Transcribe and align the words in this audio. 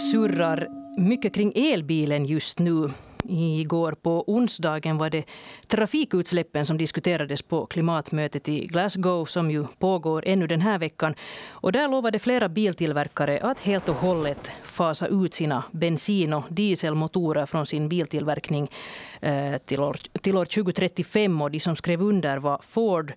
surrar 0.00 0.68
mycket 0.96 1.34
kring 1.34 1.52
elbilen 1.56 2.24
just 2.24 2.58
nu. 2.58 2.90
Igår 3.28 3.92
på 3.92 4.24
onsdagen 4.26 4.98
var 4.98 5.10
det 5.10 5.24
trafikutsläppen 5.66 6.66
som 6.66 6.78
diskuterades 6.78 7.42
på 7.42 7.66
klimatmötet 7.66 8.48
i 8.48 8.66
Glasgow 8.66 9.24
som 9.24 9.50
ju 9.50 9.64
pågår 9.78 10.22
ännu 10.26 10.46
den 10.46 10.60
här 10.60 10.78
veckan. 10.78 11.14
Och 11.50 11.72
där 11.72 11.88
lovade 11.88 12.18
flera 12.18 12.48
biltillverkare 12.48 13.40
att 13.42 13.60
helt 13.60 13.88
och 13.88 13.94
hållet 13.94 14.50
fasa 14.64 15.06
ut 15.06 15.34
sina 15.34 15.64
bensin 15.70 16.32
och 16.32 16.44
dieselmotorer 16.48 17.46
från 17.46 17.66
sin 17.66 17.88
biltillverkning 17.88 18.70
eh, 19.20 19.56
till 19.56 19.80
år, 19.80 19.96
till 20.22 20.36
år 20.36 20.44
2035. 20.44 21.42
Och 21.42 21.50
de 21.50 21.60
som 21.60 21.76
skrev 21.76 22.02
under 22.02 22.38
var 22.38 22.60
Ford, 22.62 23.12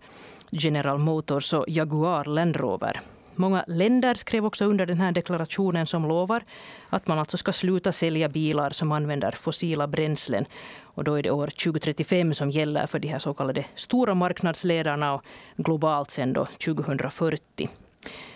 General 0.49 0.97
Motors 0.97 1.53
och 1.53 1.65
Jaguar 1.67 2.25
Land 2.25 2.55
Rover. 2.55 3.01
Många 3.35 3.63
länder 3.67 4.15
skrev 4.15 4.45
också 4.45 4.65
under 4.65 4.85
den 4.85 4.97
här 4.97 5.11
deklarationen 5.11 5.85
som 5.85 6.07
lovar 6.07 6.43
att 6.89 7.07
man 7.07 7.19
alltså 7.19 7.37
ska 7.37 7.51
sluta 7.51 7.91
sälja 7.91 8.29
bilar 8.29 8.69
som 8.69 8.91
använder 8.91 9.31
fossila 9.31 9.87
bränslen. 9.87 10.45
Och 10.81 11.03
då 11.03 11.13
är 11.13 11.23
det 11.23 11.31
år 11.31 11.47
2035 11.47 12.33
som 12.33 12.49
gäller 12.49 12.87
för 12.87 12.99
de 12.99 13.07
här 13.07 13.19
så 13.19 13.33
kallade 13.33 13.65
stora 13.75 14.13
marknadsledarna 14.13 15.13
och 15.13 15.23
globalt 15.55 16.11
sen 16.11 16.33
då 16.33 16.45
2040. 16.45 17.69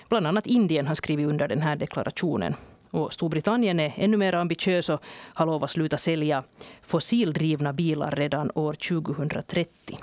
Bland 0.10 0.28
annat 0.28 0.48
Indien 0.48 0.88
har 0.88 0.96
skrivit 0.96 1.27
under 1.27 1.48
den 1.48 1.62
här 1.62 1.76
deklarationen. 1.76 2.55
Och 2.91 3.14
Storbritannien 3.14 3.80
är 3.80 3.94
ännu 3.96 4.18
mer 4.18 4.36
ambitiös 4.36 4.90
och 4.90 5.02
har 5.34 5.46
lovat 5.46 5.72
sluta 5.72 5.98
sälja 5.98 6.44
fossildrivna 6.82 7.74
bilar 7.74 8.12
redan 8.12 8.52
år 8.55 8.74
2030. 8.74 10.00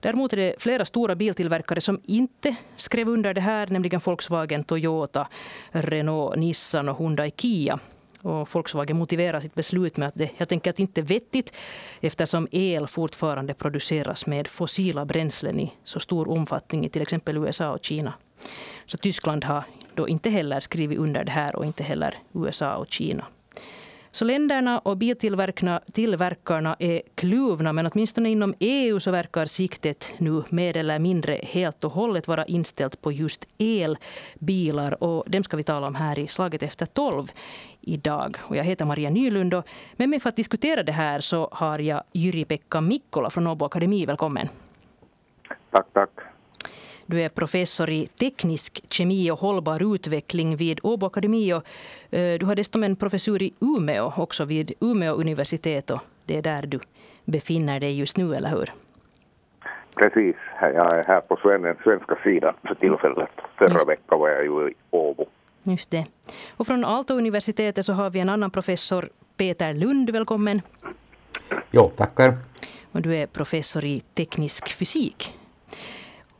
Däremot 0.00 0.32
är 0.32 0.36
det 0.36 0.54
flera 0.58 0.84
stora 0.84 1.14
biltillverkare 1.14 1.80
som 1.80 2.00
inte 2.04 2.56
skrev 2.76 3.08
under 3.08 3.34
det 3.34 3.40
här, 3.40 3.66
nämligen 3.66 4.00
Volkswagen, 4.04 4.64
Toyota, 4.64 5.28
Renault, 5.70 6.36
Nissan 6.36 6.88
och 6.88 6.98
Hyundai 6.98 7.30
Kia. 7.36 7.78
Och 8.22 8.48
Volkswagen 8.54 8.96
motiverar 8.96 9.40
sitt 9.40 9.54
beslut 9.54 9.96
med 9.96 10.08
att 10.08 10.14
det 10.14 10.30
helt 10.36 10.52
enkelt 10.52 10.78
inte 10.78 11.00
är 11.00 11.02
vettigt 11.02 11.56
eftersom 12.00 12.48
el 12.50 12.86
fortfarande 12.86 13.54
produceras 13.54 14.26
med 14.26 14.48
fossila 14.48 15.04
bränslen 15.04 15.60
i 15.60 15.72
så 15.84 16.00
stor 16.00 16.28
omfattning 16.28 16.86
i 16.86 16.88
till 16.88 17.02
exempel 17.02 17.36
USA 17.36 17.72
och 17.72 17.84
Kina. 17.84 18.12
Så 18.86 18.98
Tyskland 18.98 19.44
har 19.44 19.64
då 19.94 20.08
inte 20.08 20.30
heller 20.30 20.60
skrivit 20.60 20.98
under 20.98 21.24
det 21.24 21.30
här 21.30 21.56
och 21.56 21.64
inte 21.66 21.82
heller 21.82 22.14
USA 22.32 22.76
och 22.76 22.90
Kina. 22.90 23.24
Så 24.12 24.24
länderna 24.24 24.78
och 24.78 24.96
biltillverkarna 24.96 26.76
är 26.78 27.02
kluvna 27.14 27.72
men 27.72 27.86
åtminstone 27.86 28.30
inom 28.30 28.54
EU 28.58 29.00
så 29.00 29.10
verkar 29.10 29.46
siktet 29.46 30.14
nu 30.18 30.42
mer 30.48 30.76
eller 30.76 30.98
mindre 30.98 31.40
helt 31.42 31.84
och 31.84 31.92
hållet 31.92 32.28
vara 32.28 32.44
inställt 32.44 33.02
på 33.02 33.12
just 33.12 33.48
elbilar. 33.58 35.04
Och 35.04 35.30
dem 35.30 35.42
ska 35.42 35.56
vi 35.56 35.62
tala 35.62 35.86
om 35.86 35.94
här 35.94 36.18
i 36.18 36.26
Slaget 36.26 36.62
efter 36.62 36.86
tolv 36.86 37.32
idag. 37.80 38.36
Och 38.40 38.56
jag 38.56 38.64
heter 38.64 38.84
Maria 38.84 39.10
Nylund 39.10 39.54
och 39.54 39.68
med 39.96 40.08
mig 40.08 40.20
för 40.20 40.28
att 40.28 40.36
diskutera 40.36 40.82
det 40.82 40.92
här 40.92 41.20
så 41.20 41.48
har 41.52 41.78
jag 41.78 42.02
Jyri-Pekka 42.12 42.80
Mikkola 42.80 43.30
från 43.30 43.46
Åbo 43.46 43.64
Akademi. 43.64 44.06
Välkommen. 44.06 44.48
Tack, 45.70 45.86
tack. 45.92 46.29
Du 47.10 47.22
är 47.22 47.28
professor 47.28 47.90
i 47.90 48.06
teknisk 48.06 48.84
kemi 48.92 49.30
och 49.30 49.38
hållbar 49.38 49.94
utveckling 49.94 50.56
vid 50.56 50.80
Åbo 50.82 51.06
Akademi. 51.06 51.52
Och 51.52 51.64
eh, 52.14 52.38
du 52.38 52.46
har 52.46 52.54
dessutom 52.54 52.84
en 52.84 52.96
professur 52.96 53.42
i 53.42 53.54
Umeå, 53.60 54.12
också 54.16 54.44
vid 54.44 54.72
Umeå 54.80 55.14
universitet. 55.14 55.90
Och 55.90 56.00
det 56.24 56.36
är 56.36 56.42
där 56.42 56.62
du 56.66 56.80
befinner 57.24 57.80
dig 57.80 57.98
just 57.98 58.16
nu, 58.16 58.34
eller 58.34 58.48
hur? 58.48 58.70
Precis. 59.96 60.36
Jag 60.60 60.98
är 60.98 61.04
här 61.06 61.20
på 61.20 61.50
den 61.50 61.76
svenska 61.84 62.18
sidan 62.24 62.54
för 62.62 62.74
tillfället. 62.74 63.30
Förra 63.58 63.84
veckan 63.84 64.20
var 64.20 64.28
jag 64.28 64.44
ju 64.44 64.70
i 64.70 64.74
Åbo. 64.90 65.26
Just 65.62 65.90
det. 65.90 66.06
Och 66.56 66.66
från 66.66 66.84
Aalto-universitetet 66.84 67.84
så 67.84 67.92
har 67.92 68.10
vi 68.10 68.20
en 68.20 68.28
annan 68.28 68.50
professor, 68.50 69.08
Peter 69.36 69.74
Lund. 69.74 70.10
Välkommen. 70.10 70.62
Jo, 71.70 71.84
tackar. 71.84 72.36
Och 72.92 73.02
du 73.02 73.16
är 73.16 73.26
professor 73.26 73.84
i 73.84 74.00
teknisk 74.00 74.68
fysik. 74.68 75.39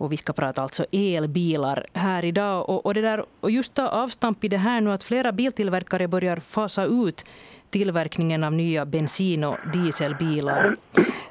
Och 0.01 0.13
vi 0.13 0.17
ska 0.17 0.33
prata 0.33 0.63
alltså 0.63 0.85
elbilar 0.93 1.87
här 1.93 2.25
idag. 2.25 2.71
Och, 2.71 2.87
och, 2.87 2.95
det 2.95 3.01
där, 3.01 3.25
och 3.41 3.51
just 3.51 3.75
ta 3.75 3.89
avstamp 3.89 4.45
i 4.45 4.49
det 4.49 4.57
här 4.57 4.81
nu 4.81 4.93
att 4.93 5.05
flera 5.05 5.33
biltillverkare 5.33 6.09
börjar 6.09 6.37
fasa 6.37 6.85
ut 6.85 7.25
tillverkningen 7.71 8.45
av 8.45 8.53
nya 8.53 8.87
bensin 8.87 9.45
och 9.45 9.57
dieselbilar. 9.73 10.77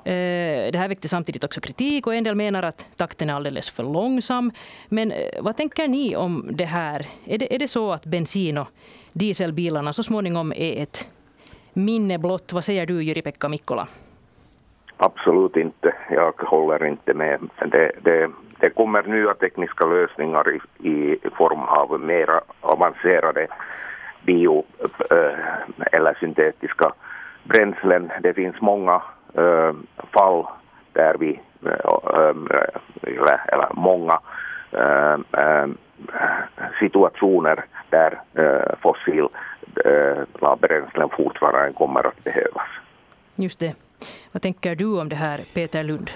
Eh, 0.03 0.71
det 0.71 0.77
här 0.77 0.87
väckte 0.87 1.07
samtidigt 1.07 1.43
också 1.43 1.61
kritik 1.61 2.07
och 2.07 2.15
en 2.15 2.23
del 2.23 2.35
menar 2.35 2.63
att 2.63 2.87
takten 2.95 3.29
är 3.29 3.33
alldeles 3.33 3.69
för 3.69 3.83
långsam. 3.83 4.51
Men 4.89 5.11
eh, 5.11 5.41
vad 5.41 5.57
tänker 5.57 5.87
ni 5.87 6.15
om 6.15 6.49
det 6.51 6.65
här? 6.65 7.05
Är 7.25 7.37
det, 7.37 7.55
är 7.55 7.59
det 7.59 7.67
så 7.67 7.91
att 7.91 8.05
bensin 8.05 8.57
och 8.57 8.67
dieselbilarna 9.13 9.93
så 9.93 10.03
småningom 10.03 10.53
är 10.55 10.83
ett 10.83 11.09
minne 11.73 12.17
blott? 12.17 12.53
Vad 12.53 12.65
säger 12.65 12.85
du, 12.85 13.01
Jyri-Pekka 13.01 13.49
Mikkola? 13.49 13.87
Absolut 14.97 15.55
inte. 15.55 15.95
Jag 16.09 16.31
håller 16.31 16.85
inte 16.85 17.13
med. 17.13 17.39
Det, 17.71 17.91
det, 18.03 18.29
det 18.59 18.69
kommer 18.69 19.03
nya 19.03 19.33
tekniska 19.33 19.85
lösningar 19.85 20.55
i, 20.55 20.59
i 20.89 21.19
form 21.37 21.61
av 21.61 21.99
mer 21.99 22.41
avancerade 22.61 23.47
bio 24.25 24.65
äh, 25.11 25.33
eller 25.91 26.13
syntetiska 26.19 26.93
bränslen. 27.43 28.11
Det 28.21 28.33
finns 28.33 28.61
många 28.61 29.01
äh, 29.33 29.73
fall 30.11 30.45
där 30.93 31.15
vi, 31.19 31.39
äh, 31.65 32.33
eller, 33.03 33.53
eller, 33.53 33.69
många 33.73 34.19
situationer 36.79 37.65
där 37.89 38.21
fossila 38.81 39.29
bränslen 40.59 41.09
fortfarande 41.09 41.73
kommer 41.73 42.07
att 42.07 42.23
behövas. 42.23 42.67
Just 43.35 43.59
det. 43.59 43.75
Vad 44.31 44.41
tänker 44.41 44.75
du 44.75 44.99
om 45.01 45.09
det 45.09 45.15
här, 45.15 45.39
Peter 45.53 45.83
Lund? 45.83 46.11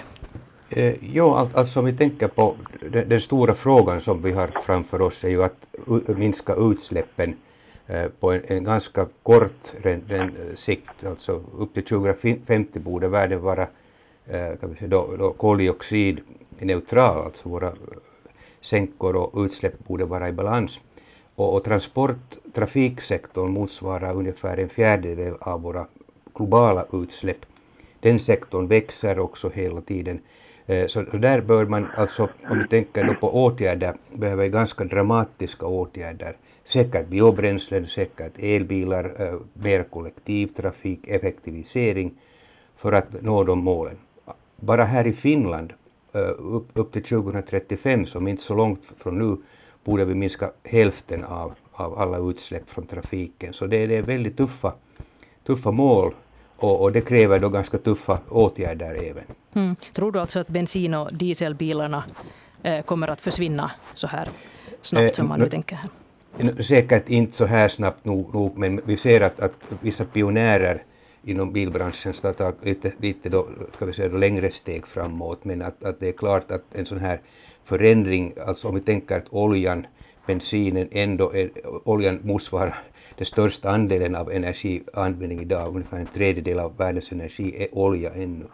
Eh, 0.76 0.94
jo, 1.00 1.34
alltså 1.34 1.80
om 1.80 1.86
vi 1.86 1.92
tänker 1.92 2.28
på 2.28 2.56
den, 2.80 3.08
den, 3.08 3.20
stora 3.20 3.54
frågan 3.54 4.00
som 4.00 4.22
vi 4.22 4.32
har 4.32 4.46
framför 4.46 5.02
oss 5.02 5.24
är 5.24 5.28
ju 5.28 5.44
att 5.44 5.66
minska 6.06 6.54
utsläppen 6.54 7.34
eh, 7.86 8.06
på 8.20 8.32
en, 8.32 8.42
en 8.46 8.64
ganska 8.64 9.08
kort 9.22 9.74
ren, 9.82 10.02
ren, 10.08 10.28
eh, 10.28 10.54
sikt, 10.54 11.06
alltså 11.06 11.42
upp 11.58 11.74
till 11.74 11.84
2050 11.84 12.78
borde 12.78 13.08
världen 13.08 13.42
vara 13.42 13.66
eh, 14.26 14.56
kan 14.60 14.70
vi 14.70 14.76
säga, 14.76 14.88
då, 14.88 15.16
då 15.18 15.32
koldioxidneutral, 15.32 17.24
alltså 17.24 17.48
våra 17.48 17.72
sänkor 18.60 19.16
och 19.16 19.44
utsläpp 19.44 19.78
borde 19.78 20.04
vara 20.04 20.28
i 20.28 20.32
balans. 20.32 20.80
Och, 21.34 21.54
och 21.54 21.64
transport, 21.64 22.36
trafiksektorn 22.54 23.50
motsvarar 23.50 24.14
ungefär 24.14 24.56
en 24.56 24.68
fjärdedel 24.68 25.34
av 25.40 25.62
våra 25.62 25.86
globala 26.34 26.86
utsläpp. 26.92 27.46
Den 28.00 28.18
sektorn 28.18 28.66
växer 28.68 29.18
också 29.18 29.48
hela 29.48 29.80
tiden. 29.80 30.20
Så, 30.66 31.04
så 31.10 31.16
där 31.16 31.40
bör 31.40 31.64
man 31.64 31.86
alltså, 31.96 32.28
om 32.50 32.58
du 32.58 32.66
tänker 32.66 33.04
då 33.04 33.14
på 33.14 33.44
åtgärder, 33.44 33.94
behöver 34.12 34.48
ganska 34.48 34.84
dramatiska 34.84 35.66
åtgärder. 35.66 36.36
Säkert 36.64 37.08
biobränslen, 37.08 37.88
säkert 37.88 38.32
elbilar, 38.38 39.12
eh, 39.18 39.34
mer 39.52 39.82
kollektivtrafik, 39.82 41.08
effektivisering 41.08 42.14
för 42.76 42.92
att 42.92 43.22
nå 43.22 43.44
de 43.44 43.58
målen. 43.58 43.96
Bara 44.56 44.84
här 44.84 45.06
i 45.06 45.12
Finland, 45.12 45.72
eh, 46.12 46.20
upp, 46.38 46.68
upp 46.74 46.92
till 46.92 47.02
2035, 47.02 48.06
som 48.06 48.28
inte 48.28 48.42
så 48.42 48.54
långt 48.54 48.80
från 48.98 49.18
nu, 49.18 49.36
borde 49.84 50.04
vi 50.04 50.14
minska 50.14 50.50
hälften 50.62 51.24
av, 51.24 51.54
av 51.72 51.98
alla 51.98 52.18
utsläpp 52.18 52.70
från 52.70 52.86
trafiken. 52.86 53.52
Så 53.52 53.66
det, 53.66 53.86
det 53.86 53.96
är 53.96 54.02
väldigt 54.02 54.36
tuffa, 54.36 54.72
tuffa 55.46 55.70
mål 55.70 56.14
och, 56.56 56.82
och, 56.82 56.92
det 56.92 57.00
kräver 57.00 57.38
då 57.38 57.48
ganska 57.48 57.78
tuffa 57.78 58.18
åtgärder 58.28 58.94
även. 58.94 59.24
Mm. 59.54 59.76
Tror 59.92 60.12
du 60.12 60.20
alltså 60.20 60.40
att 60.40 60.48
bensin 60.48 60.94
och 60.94 61.14
dieselbilarna 61.14 62.04
eh, 62.62 62.82
kommer 62.82 63.08
att 63.08 63.20
försvinna 63.20 63.70
så 63.94 64.06
här 64.06 64.28
snabbt 64.82 65.10
eh, 65.10 65.12
som 65.12 65.28
man 65.28 65.40
nu 65.40 65.48
tänker? 65.48 65.76
Här? 65.76 66.62
Säkert 66.62 67.08
inte 67.08 67.36
så 67.36 67.44
här 67.44 67.68
snabbt 67.68 68.04
nog, 68.04 68.34
nog 68.34 68.58
men 68.58 68.80
vi 68.84 68.96
ser 68.96 69.20
att, 69.20 69.40
att 69.40 69.52
vissa 69.80 70.04
pionjärer 70.04 70.82
inom 71.24 71.52
bilbranschen 71.52 72.14
ska 72.14 72.32
ta 72.32 72.52
lite, 72.62 72.92
lite 72.98 73.28
då, 73.28 73.48
ska 73.74 73.86
vi 73.86 73.92
säga, 73.92 74.08
då 74.08 74.16
längre 74.16 74.50
steg 74.50 74.86
framåt 74.86 75.44
men 75.44 75.62
att, 75.62 75.84
att 75.84 76.00
det 76.00 76.08
är 76.08 76.12
klart 76.12 76.50
att 76.50 76.62
en 76.72 76.86
sån 76.86 76.98
här 76.98 77.20
förändring, 77.64 78.34
alltså 78.46 78.68
om 78.68 78.74
vi 78.74 78.80
tänker 78.80 79.16
att 79.16 79.26
oljan, 79.30 79.86
bensinen 80.26 80.88
ändå, 80.92 81.34
är, 81.34 81.50
oljan 81.84 82.20
motsvarar 82.22 82.82
den 83.16 83.26
största 83.26 83.70
andelen 83.70 84.14
av 84.14 84.32
energianvändning 84.32 85.40
idag, 85.40 85.68
ungefär 85.68 85.98
en 85.98 86.06
tredjedel 86.06 86.58
av 86.58 86.76
världens 86.76 87.12
energi, 87.12 87.62
är 87.62 87.78
olja 87.78 88.14
ännu. 88.14 88.44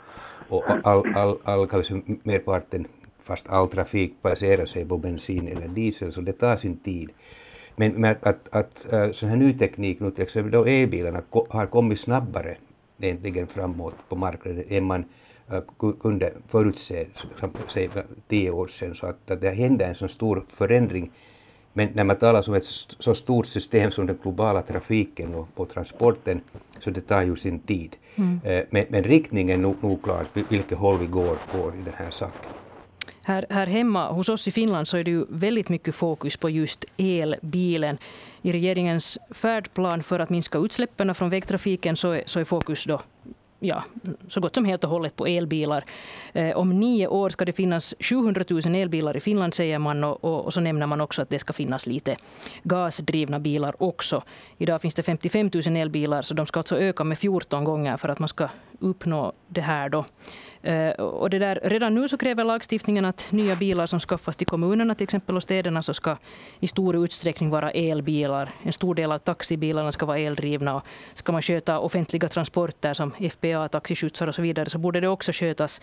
Och 0.49 0.65
all, 0.85 1.17
all, 1.17 1.39
all 1.45 1.67
kanske 1.67 2.03
merparten, 2.23 2.87
fast 3.23 3.49
all 3.49 3.69
trafik 3.69 4.23
baserar 4.23 4.67
sig 4.67 4.85
på 4.85 4.99
bensin 4.99 5.49
eller 5.49 5.69
diesel, 5.69 6.13
så 6.13 6.21
det 6.21 6.33
tar 6.33 6.57
sin 6.57 6.77
tid. 6.77 7.11
Men 7.77 8.05
att, 8.05 8.27
att, 8.27 8.49
att 8.51 8.93
äh, 8.93 9.13
sån 9.13 9.29
här 9.29 9.37
ny 9.37 9.59
teknik, 9.59 10.01
nu 10.01 10.11
till 10.11 10.23
exempel 10.23 10.53
då 10.53 10.65
elbilarna, 10.65 11.23
har 11.49 11.67
kommit 11.67 12.01
snabbare 12.01 12.57
egentligen 13.01 13.47
framåt 13.47 13.95
på 14.09 14.17
marknaden 14.17 14.65
än 14.69 14.85
man 14.85 15.05
äh, 15.51 15.63
kunde 16.01 16.33
förutse, 16.49 17.07
säg 17.69 17.91
tio 18.29 18.51
år 18.51 18.67
sedan, 18.67 18.95
så 18.95 19.07
att, 19.07 19.31
att 19.31 19.41
det 19.41 19.51
händer 19.51 19.89
en 19.89 19.95
så 19.95 20.09
stor 20.09 20.45
förändring 20.57 21.11
men 21.73 21.89
när 21.95 22.05
man 22.05 22.17
talar 22.17 22.49
om 22.49 22.55
ett 22.55 22.67
så 22.99 23.15
stort 23.15 23.47
system 23.47 23.91
som 23.91 24.07
den 24.07 24.19
globala 24.23 24.63
trafiken 24.63 25.35
och, 25.35 25.49
och 25.55 25.69
transporten, 25.69 26.41
så 26.81 26.91
det 26.91 27.01
tar 27.01 27.23
ju 27.23 27.37
sin 27.37 27.59
tid. 27.59 27.97
Mm. 28.15 28.41
Eh, 28.45 28.65
men, 28.71 28.87
men, 28.89 29.05
riktningen 29.05 29.59
är 29.59 29.63
nog, 29.63 29.77
nog 29.83 30.03
klar, 30.03 30.27
vilket 30.49 30.79
håll 30.79 30.99
vi 30.99 31.07
går, 31.07 31.37
går 31.53 31.75
i 31.75 31.83
den 31.85 31.95
här 31.97 32.11
saken. 32.11 32.51
Här, 33.25 33.47
här 33.51 33.67
hemma 33.67 34.13
hos 34.13 34.29
oss 34.29 34.49
i 34.49 34.51
Finland 34.51 34.89
så 34.89 34.97
är 34.97 35.05
det 35.05 35.11
ju 35.11 35.27
väldigt 35.29 35.69
mycket 35.69 35.95
fokus 35.95 36.37
på 36.37 36.51
just 36.51 36.85
elbilen. 36.97 37.99
I 38.43 38.53
regeringens 38.53 39.19
färdplan 39.31 40.03
för 40.03 40.19
att 40.19 40.31
minska 40.31 40.59
utsläppen 40.59 41.15
från 41.15 41.31
vägtrafiken 41.31 41.97
så 41.97 42.11
är, 42.11 42.23
så 42.27 42.41
är 42.41 42.45
fokus 42.45 42.85
då 42.85 43.01
ja, 43.61 43.85
så 44.29 44.41
gott 44.41 44.55
som 44.55 44.65
helt 44.65 44.85
och 44.85 44.91
hållet 44.91 45.17
på 45.17 45.27
elbilar. 45.27 45.85
Eh, 46.33 46.57
om 46.57 46.81
nio 46.81 47.07
år 47.07 47.31
ska 47.31 47.45
det 47.45 47.53
finnas 47.53 47.95
700 48.01 48.45
000 48.49 48.75
elbilar 48.75 49.17
i 49.17 49.21
Finland, 49.21 49.55
säger 49.55 49.79
man. 49.79 50.05
Och, 50.05 50.25
och, 50.25 50.45
och, 50.45 50.53
så 50.53 50.61
nämner 50.61 50.87
man 50.87 51.01
också 51.01 51.23
att 51.23 51.31
det 51.31 51.39
ska 51.39 51.53
finnas 51.53 51.87
lite 51.87 52.17
gasdrivna 52.63 53.39
bilar 53.39 53.83
också. 53.83 54.23
Idag 54.59 54.81
finns 54.81 54.95
det 54.95 55.03
55 55.03 55.51
000 55.67 55.77
elbilar, 55.77 56.23
så 56.23 56.35
de 56.35 56.47
ska 56.47 56.61
alltså 56.61 56.79
öka 56.79 57.05
med 57.05 57.19
14 57.19 57.65
gånger 57.65 57.97
för 57.97 58.09
att 58.09 58.19
man 58.19 58.29
ska 58.29 58.49
uppnå 58.79 59.33
det 59.49 59.61
här. 59.61 59.89
Då. 59.89 60.05
Eh, 60.63 60.91
och 60.91 61.31
det 61.31 61.39
där, 61.39 61.61
redan 61.63 61.95
nu 61.95 62.09
så 62.09 62.17
kräver 62.17 62.45
lagstiftningen 62.45 63.05
att 63.05 63.33
nya 63.33 63.57
bilar 63.57 63.87
som 63.87 64.01
skaffas 64.01 64.37
till 64.37 64.47
kommunerna 64.47 64.95
till 64.95 65.05
exempel 65.05 65.37
och 65.37 65.43
städerna 65.43 65.83
så 65.83 65.95
ska 65.95 66.17
i 66.61 66.67
stor 66.67 67.05
utsträckning 67.05 67.51
vara 67.51 67.71
elbilar. 67.71 68.51
En 68.63 68.73
stor 68.73 68.95
del 68.95 69.13
av 69.13 69.19
taxibilarna 69.19 69.93
ska 69.93 70.07
vara 70.07 70.19
eldrivna. 70.19 70.75
Och 70.75 70.83
ska 71.15 71.33
man 71.33 71.43
sköta 71.43 71.79
offentliga 71.79 72.29
transporter 72.29 72.95
som 72.95 73.13
FPA, 73.53 73.69
taxiskjutsar 73.69 74.27
och 74.27 74.35
så 74.35 74.43
vidare 74.43 74.71
så 74.71 74.79
borde 74.79 75.01
det 75.01 75.09
också 75.09 75.33
skötas 75.33 75.81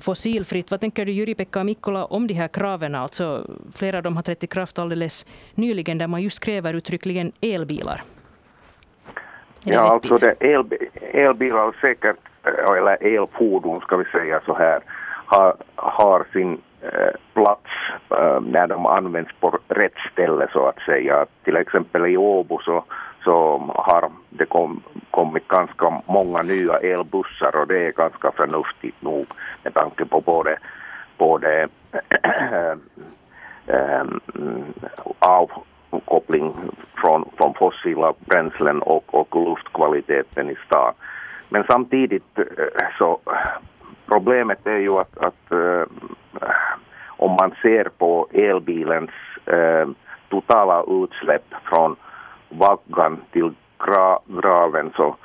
fossilfritt. 0.00 0.70
Vad 0.70 0.80
tänker 0.80 1.06
du 1.06 1.12
Jyri-Pekka 1.12 1.64
Mikkola 1.64 2.04
om 2.04 2.26
de 2.26 2.34
här 2.34 2.48
kraven? 2.48 2.94
Alltså, 2.94 3.46
flera 3.74 3.96
av 3.96 4.02
dem 4.02 4.16
har 4.16 4.22
trätt 4.22 4.44
i 4.44 4.46
kraft 4.46 4.78
alldeles 4.78 5.26
nyligen 5.54 5.98
där 5.98 6.06
man 6.06 6.22
just 6.22 6.40
kräver 6.40 6.74
uttryckligen 6.74 7.32
elbilar. 7.40 8.02
Ja, 9.64 9.80
alltså 9.80 10.16
det 10.16 10.36
elbilar 11.12 11.80
säkert 11.80 12.16
Eh, 12.44 12.78
eller 12.78 13.06
elfordon 13.06 13.80
ska 13.80 13.96
vi 13.96 14.04
säga 14.04 14.40
så 14.46 14.54
här, 14.54 14.80
har, 15.26 15.56
har 15.74 16.26
sin 16.32 16.60
eh, 16.80 17.14
plats 17.34 17.70
eh, 18.10 18.40
när 18.40 18.66
de 18.66 18.86
används 18.86 19.30
på 19.40 19.58
rätt 19.68 19.98
ställe 20.12 20.48
så 20.52 20.66
att 20.66 20.78
säga. 20.78 21.26
Till 21.44 21.56
exempel 21.56 22.06
i 22.06 22.16
Åbo 22.16 22.58
så, 22.58 22.84
så 23.24 23.58
har 23.74 24.10
det 24.28 24.46
kom, 24.46 24.82
kommit 25.10 25.48
ganska 25.48 26.02
många 26.06 26.42
nya 26.42 26.78
elbussar 26.78 27.56
och 27.56 27.66
det 27.66 27.86
är 27.86 27.92
ganska 27.92 28.32
förnuftigt 28.32 29.02
nog 29.02 29.26
med 29.62 29.74
tanke 29.74 30.04
på 30.04 30.20
både, 30.20 30.58
både 31.18 31.68
äh, 33.66 34.04
avkoppling 35.18 36.54
från, 36.94 37.28
från 37.36 37.54
fossila 37.54 38.14
bränslen 38.18 38.82
och, 38.82 39.14
och 39.14 39.36
luftkvaliteten 39.36 40.50
i 40.50 40.56
stan. 40.66 40.94
Men 41.48 41.64
samtidigt 41.68 42.38
äh, 42.38 42.44
så 42.98 43.20
problemet 44.06 44.66
är 44.66 44.78
ju 44.78 44.98
att, 44.98 45.18
att 45.18 45.52
äh, 45.52 45.82
om 47.06 47.30
man 47.40 47.54
ser 47.62 47.88
på 47.98 48.28
elbilens 48.32 49.10
äh, 49.46 49.88
totala 50.28 50.84
utsläpp 50.88 51.54
från 51.64 51.96
vaggan 52.58 53.20
till 53.32 53.52
gra 53.78 54.18
graven 54.26 54.92
så, 54.96 55.16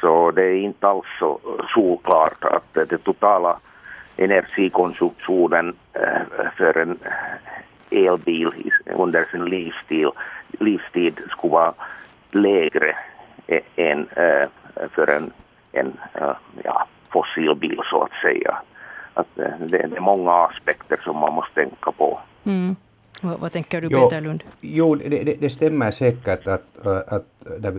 så 0.00 0.30
det 0.30 0.42
är 0.44 0.56
inte 0.56 0.88
alls 0.88 1.06
så 1.18 1.38
solklart 1.74 2.44
att 2.44 2.74
det 2.88 2.98
totala 2.98 3.58
energikonsumtionen 4.16 5.74
eh, 5.92 6.50
för 6.56 6.78
en 6.78 6.98
eh, 7.02 8.06
elbil 8.06 8.72
under 8.96 9.24
sin 9.30 9.44
livsstil, 9.44 10.10
livstid 10.60 11.20
skulle 11.30 11.52
vara 11.52 11.74
lägre 12.30 12.96
än 13.76 14.08
eh, 14.16 14.48
för 14.94 15.10
en 15.10 15.32
en 15.74 15.98
ja, 16.64 16.86
fossilbil 17.12 17.80
så 17.90 18.02
att 18.02 18.12
säga. 18.22 18.58
Att 19.14 19.26
det, 19.34 19.56
det 19.58 19.96
är 19.96 20.00
många 20.00 20.32
aspekter 20.32 21.00
som 21.04 21.16
man 21.16 21.32
måste 21.32 21.54
tänka 21.54 21.92
på. 21.92 22.20
Mm. 22.44 22.76
Vad, 23.22 23.40
vad, 23.40 23.52
tänker 23.52 23.80
du 23.80 23.88
Peter 23.88 24.20
Lund? 24.20 24.44
Jo, 24.60 24.94
det, 24.94 25.08
det, 25.08 25.34
det, 25.40 25.50
stämmer 25.50 25.90
säkert 25.90 26.46
att, 26.46 26.86
att 26.86 27.26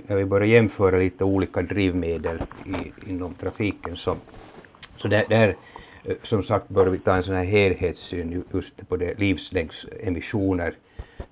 när 0.07 0.15
vi 0.15 0.25
börjar 0.25 0.47
jämföra 0.47 0.97
lite 0.97 1.23
olika 1.23 1.61
drivmedel 1.61 2.41
i, 2.65 3.11
inom 3.11 3.33
trafiken 3.33 3.95
så, 3.95 4.15
så 4.97 5.07
där, 5.07 5.25
där 5.29 5.55
eh, 6.03 6.15
som 6.23 6.43
sagt 6.43 6.69
bör 6.69 6.85
vi 6.85 6.99
ta 6.99 7.15
en 7.15 7.23
sån 7.23 7.35
här 7.35 7.43
helhetssyn 7.43 8.43
just 8.53 8.89
på 8.89 8.97
det 8.97 9.19
livslängdsemissioner 9.19 10.73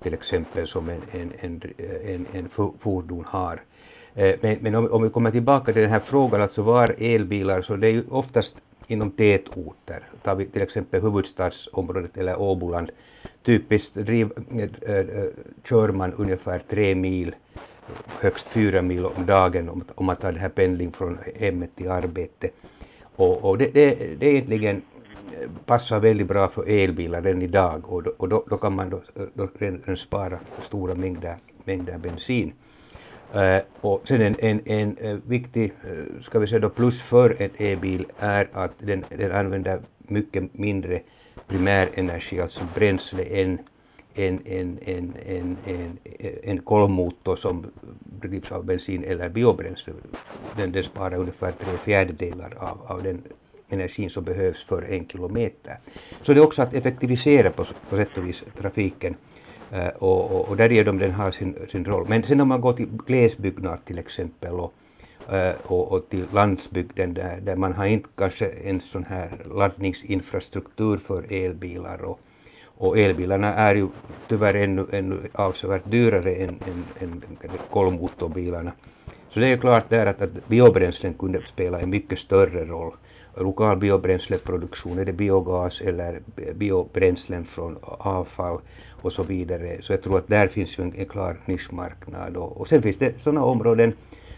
till 0.02 0.14
exempel 0.14 0.66
som 0.66 0.88
en, 0.88 1.02
en, 1.12 1.32
en, 1.40 1.62
en, 2.06 2.26
en 2.32 2.48
fordon 2.78 3.24
har. 3.28 3.60
Eh, 4.14 4.34
men, 4.40 4.58
men 4.60 4.74
om, 4.74 4.92
om, 4.92 5.02
vi 5.02 5.10
kommer 5.10 5.30
tillbaka 5.30 5.72
till 5.72 5.82
den 5.82 5.90
här 5.90 6.00
frågan, 6.00 6.42
alltså 6.42 6.62
var 6.62 6.94
elbilar, 6.98 7.62
så 7.62 7.76
det 7.76 7.86
är 7.86 7.92
ju 7.92 8.04
oftast 8.10 8.54
inom 8.86 9.10
tätorter. 9.10 10.02
Tar 10.22 10.34
vi 10.34 10.46
till 10.46 10.62
exempel 10.62 11.02
huvudstadsområdet 11.02 12.16
eller 12.16 12.40
Åboland, 12.40 12.90
typiskt 13.44 13.94
driv, 13.94 14.32
äh, 14.50 14.58
eh, 14.58 14.70
äh, 14.82 14.98
eh, 14.98 15.30
kör 15.64 15.88
man 15.88 16.12
ungefär 16.12 16.58
tre 16.68 16.94
mil, 16.94 17.34
högst 18.20 18.48
fyra 18.48 18.82
mil 18.82 19.06
om 19.06 19.26
dagen 19.26 19.68
om, 19.68 19.84
om 19.94 20.06
man 20.06 20.16
tar 20.16 20.32
det 20.32 20.38
här 20.38 20.48
pendling 20.48 20.92
från 20.92 21.18
hemmet 21.36 21.76
till 21.76 21.90
arbete. 21.90 22.50
Och, 23.16 23.44
och 23.44 23.58
det, 23.58 23.74
det, 23.74 23.94
det 24.20 24.26
egentligen 24.26 24.82
eh, 25.32 25.50
passar 25.66 26.00
väldigt 26.00 26.26
bra 26.26 26.48
för 26.48 26.68
elbilar 26.68 27.22
redan 27.22 27.42
idag 27.42 27.92
och 27.92 28.02
då, 28.02 28.12
och 28.16 28.28
då, 28.28 28.44
då 28.50 28.56
kan 28.56 28.74
man 28.74 28.90
då, 28.90 29.02
då 29.34 29.48
redan 29.58 29.96
spara 29.96 30.38
stora 30.62 30.94
mängder, 30.94 31.36
mängder 31.64 31.98
bensin. 31.98 32.52
Uh, 33.34 33.60
och 33.80 34.08
sen 34.08 34.20
en, 34.20 34.36
en, 34.38 34.60
en 34.64 34.98
uh, 34.98 35.18
viktig 35.26 35.72
uh, 35.90 36.22
ska 36.22 36.38
vi 36.38 36.46
säga 36.46 36.58
då 36.58 36.68
plus 36.68 37.02
för 37.02 37.36
en 37.42 37.50
e-bil 37.56 38.06
är 38.18 38.48
att 38.52 38.72
den, 38.78 39.04
den 39.08 39.32
använder 39.32 39.80
mycket 39.98 40.54
mindre 40.54 41.00
primärenergi, 41.48 42.40
alltså 42.40 42.60
bränsle, 42.74 43.22
än 43.22 43.58
en, 44.14 44.40
en, 44.44 44.78
en, 44.84 45.14
en, 45.26 45.56
en, 45.64 45.98
en 46.42 46.58
kolvmotor 46.58 47.36
som 47.36 47.66
drivs 48.00 48.52
av 48.52 48.64
bensin 48.64 49.04
eller 49.04 49.28
biobränsle. 49.28 49.92
Den, 50.56 50.72
den 50.72 50.84
sparar 50.84 51.16
ungefär 51.16 51.52
tre 51.52 51.78
fjärdedelar 51.84 52.54
av, 52.58 52.78
av 52.86 53.02
den 53.02 53.22
energin 53.68 54.10
som 54.10 54.24
behövs 54.24 54.64
för 54.64 54.82
en 54.82 55.08
kilometer. 55.08 55.78
Så 56.22 56.34
det 56.34 56.40
är 56.40 56.44
också 56.44 56.62
att 56.62 56.74
effektivisera 56.74 57.50
på, 57.50 57.64
på 57.90 57.96
sätt 57.96 58.18
och 58.18 58.28
vis 58.28 58.44
trafiken 58.58 59.16
Uh, 59.72 59.88
och, 59.88 60.30
och, 60.32 60.48
och 60.48 60.56
därigenom 60.56 60.98
den 60.98 61.12
har 61.12 61.30
sin, 61.30 61.56
sin 61.68 61.84
roll. 61.84 62.06
Men 62.08 62.22
sen 62.22 62.40
om 62.40 62.48
man 62.48 62.60
går 62.60 62.72
till 62.72 62.88
glesbyggnad 63.06 63.84
till 63.84 63.98
exempel 63.98 64.52
och, 64.52 64.74
Eh, 65.32 65.54
och, 65.62 65.92
och, 65.92 66.08
till 66.08 66.26
landsbygden 66.32 67.14
där, 67.14 67.40
där 67.40 67.56
man 67.56 67.72
har 67.72 67.86
inte 67.86 68.08
kanske 68.16 68.46
en 68.46 68.80
sån 68.80 69.04
här 69.04 69.30
laddningsinfrastruktur 69.54 70.96
för 70.98 71.32
elbilar 71.32 72.02
och, 72.04 72.20
och 72.64 72.98
elbilarna 72.98 73.54
är 73.54 73.74
ju 73.74 73.88
tyvärr 74.28 74.54
ännu, 74.54 74.86
ännu 74.92 75.20
avsevärt 75.32 75.90
dyrare 75.90 76.34
än, 76.34 76.58
än, 76.60 76.84
än 77.00 77.22
kolvmotorbilarna. 77.70 78.72
Så 79.30 79.40
det 79.40 79.46
är 79.46 79.50
ju 79.50 79.58
klart 79.58 79.90
där 79.90 80.06
att, 80.06 80.22
att 80.22 80.48
biobränslen 80.48 81.14
kunde 81.14 81.46
spela 81.46 81.80
en 81.80 81.90
mycket 81.90 82.18
större 82.18 82.64
roll. 82.64 82.92
Lokal 83.36 83.76
biobränsleproduktion, 83.76 84.98
är 84.98 85.04
det 85.04 85.12
biogas 85.12 85.80
eller 85.80 86.20
biobränslen 86.54 87.44
från 87.44 87.78
avfall 87.82 88.60
och 89.02 89.12
så 89.12 89.22
vidare. 89.22 89.82
Så 89.82 89.92
jag 89.92 90.02
tror 90.02 90.18
att 90.18 90.28
där 90.28 90.48
finns 90.48 90.78
ju 90.78 90.82
en, 90.82 90.94
en 90.96 91.06
klar 91.06 91.36
nischmarknad. 91.44 92.36
Och, 92.36 92.60
och 92.60 92.68
sen 92.68 92.82
finns 92.82 92.96
det 92.96 93.20
sådana 93.20 93.44
områden 93.44 93.92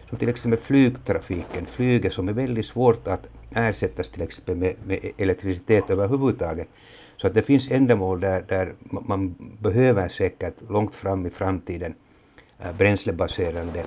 som 0.09 0.19
till 0.19 0.29
exempel 0.29 0.61
flygtrafiken, 0.61 1.67
flyget 1.67 2.13
som 2.13 2.29
är 2.29 2.33
väldigt 2.33 2.67
svårt 2.67 3.09
att 3.09 3.27
ersättas 3.51 4.11
till 4.11 4.23
exempel 4.23 4.57
med, 4.57 4.75
med 4.87 4.99
elektricitet 5.17 5.91
överhuvudtaget. 5.91 6.69
Så 7.17 7.27
att 7.27 7.35
det 7.35 7.43
finns 7.43 7.71
ändamål 7.71 8.21
där, 8.21 8.45
där 8.49 8.75
man 8.81 9.35
behöver 9.61 10.09
säkert 10.09 10.55
långt 10.69 10.95
fram 10.95 11.27
i 11.27 11.31
framtiden 11.31 11.95
äh, 12.59 12.73
bränslebaserade 12.79 13.87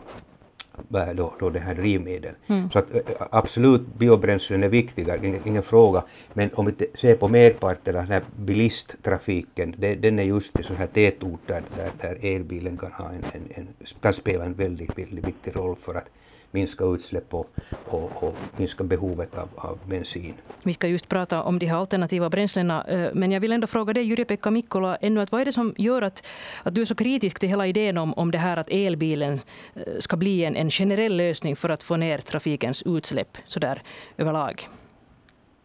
då, 1.14 1.34
då 1.40 1.50
det 1.50 1.60
här 1.60 1.76
drivmedel. 1.76 2.34
Mm. 2.48 2.72
Så 2.72 2.80
att 2.80 2.92
absolut 3.32 3.82
biobränslen 3.98 4.64
är 4.64 4.70
viktiga, 4.70 5.18
ingen, 5.18 5.42
ingen, 5.46 5.64
fråga. 5.64 6.04
Men 6.34 6.50
om 6.54 6.66
vi 6.66 6.88
ser 6.94 7.16
på 7.16 7.28
merparten 7.28 7.96
av 7.96 8.02
den 8.02 8.12
här 8.12 8.24
bilisttrafiken, 8.36 9.76
det, 9.78 9.96
den 9.96 10.20
är 10.20 10.24
just 10.24 10.60
i 10.60 10.64
sådana 10.64 10.80
här 10.80 10.88
tätorter 10.88 11.64
där, 11.76 11.92
där 12.02 12.18
elbilen 12.36 12.78
kan, 12.78 12.92
ha 12.92 13.10
en, 13.10 13.24
en, 13.34 13.48
en, 13.56 13.68
kan 14.02 14.14
spela 14.14 14.46
en 14.46 14.54
väldigt, 14.54 14.98
väldigt 14.98 15.28
viktig 15.28 15.56
roll 15.56 15.76
för 15.82 15.96
att 15.96 16.10
minska 16.52 16.84
utsläpp 16.84 17.34
och, 17.34 17.50
och, 17.86 18.24
och 18.24 18.36
minska 18.58 18.84
behovet 18.84 19.38
av, 19.38 19.50
av, 19.56 19.80
bensin. 19.90 20.34
Vi 20.64 20.74
ska 20.74 20.88
just 20.88 21.10
prata 21.10 21.44
om 21.44 21.60
de 21.60 21.66
här 21.66 21.78
alternativa 21.78 22.30
bränslena, 22.30 22.84
eh, 22.88 23.10
men 23.14 23.32
jag 23.32 23.40
vill 23.40 23.52
ändå 23.52 23.68
fråga 23.68 23.94
dig, 23.94 24.04
Jyri-Pekka 24.04 24.52
Mikkola, 24.52 24.96
ännu 24.96 25.22
att 25.22 25.32
vad 25.32 25.42
är 25.42 25.46
det 25.46 25.52
som 25.52 25.74
gör 25.78 26.02
att, 26.02 26.28
att 26.64 26.76
du 26.76 26.82
är 26.82 26.86
så 26.86 26.96
kritisk 26.96 27.40
till 27.40 27.50
hela 27.50 27.68
idén 27.68 27.98
om, 27.98 28.14
om 28.14 28.32
det 28.32 28.38
här 28.38 28.58
att 28.58 28.70
elbilen 28.70 29.34
eh, 29.34 29.82
ska 30.00 30.18
bli 30.18 30.46
en, 30.46 30.56
en 30.56 30.70
generell 30.70 31.18
lösning 31.18 31.56
för 31.56 31.70
att 31.70 31.84
få 31.84 31.98
ner 31.98 32.18
trafikens 32.18 32.84
utsläpp 32.86 33.38
så 33.46 33.60
där 33.60 33.82
överlag? 34.18 34.68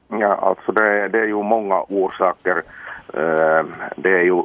Ja, 0.08 0.34
alltså 0.34 0.72
det, 0.72 1.08
det 1.08 1.18
är 1.18 1.26
ju 1.26 1.42
många 1.42 1.82
orsaker. 1.88 2.62
Eh, 3.14 3.64
det 3.96 4.10
är 4.10 4.22
ju 4.22 4.42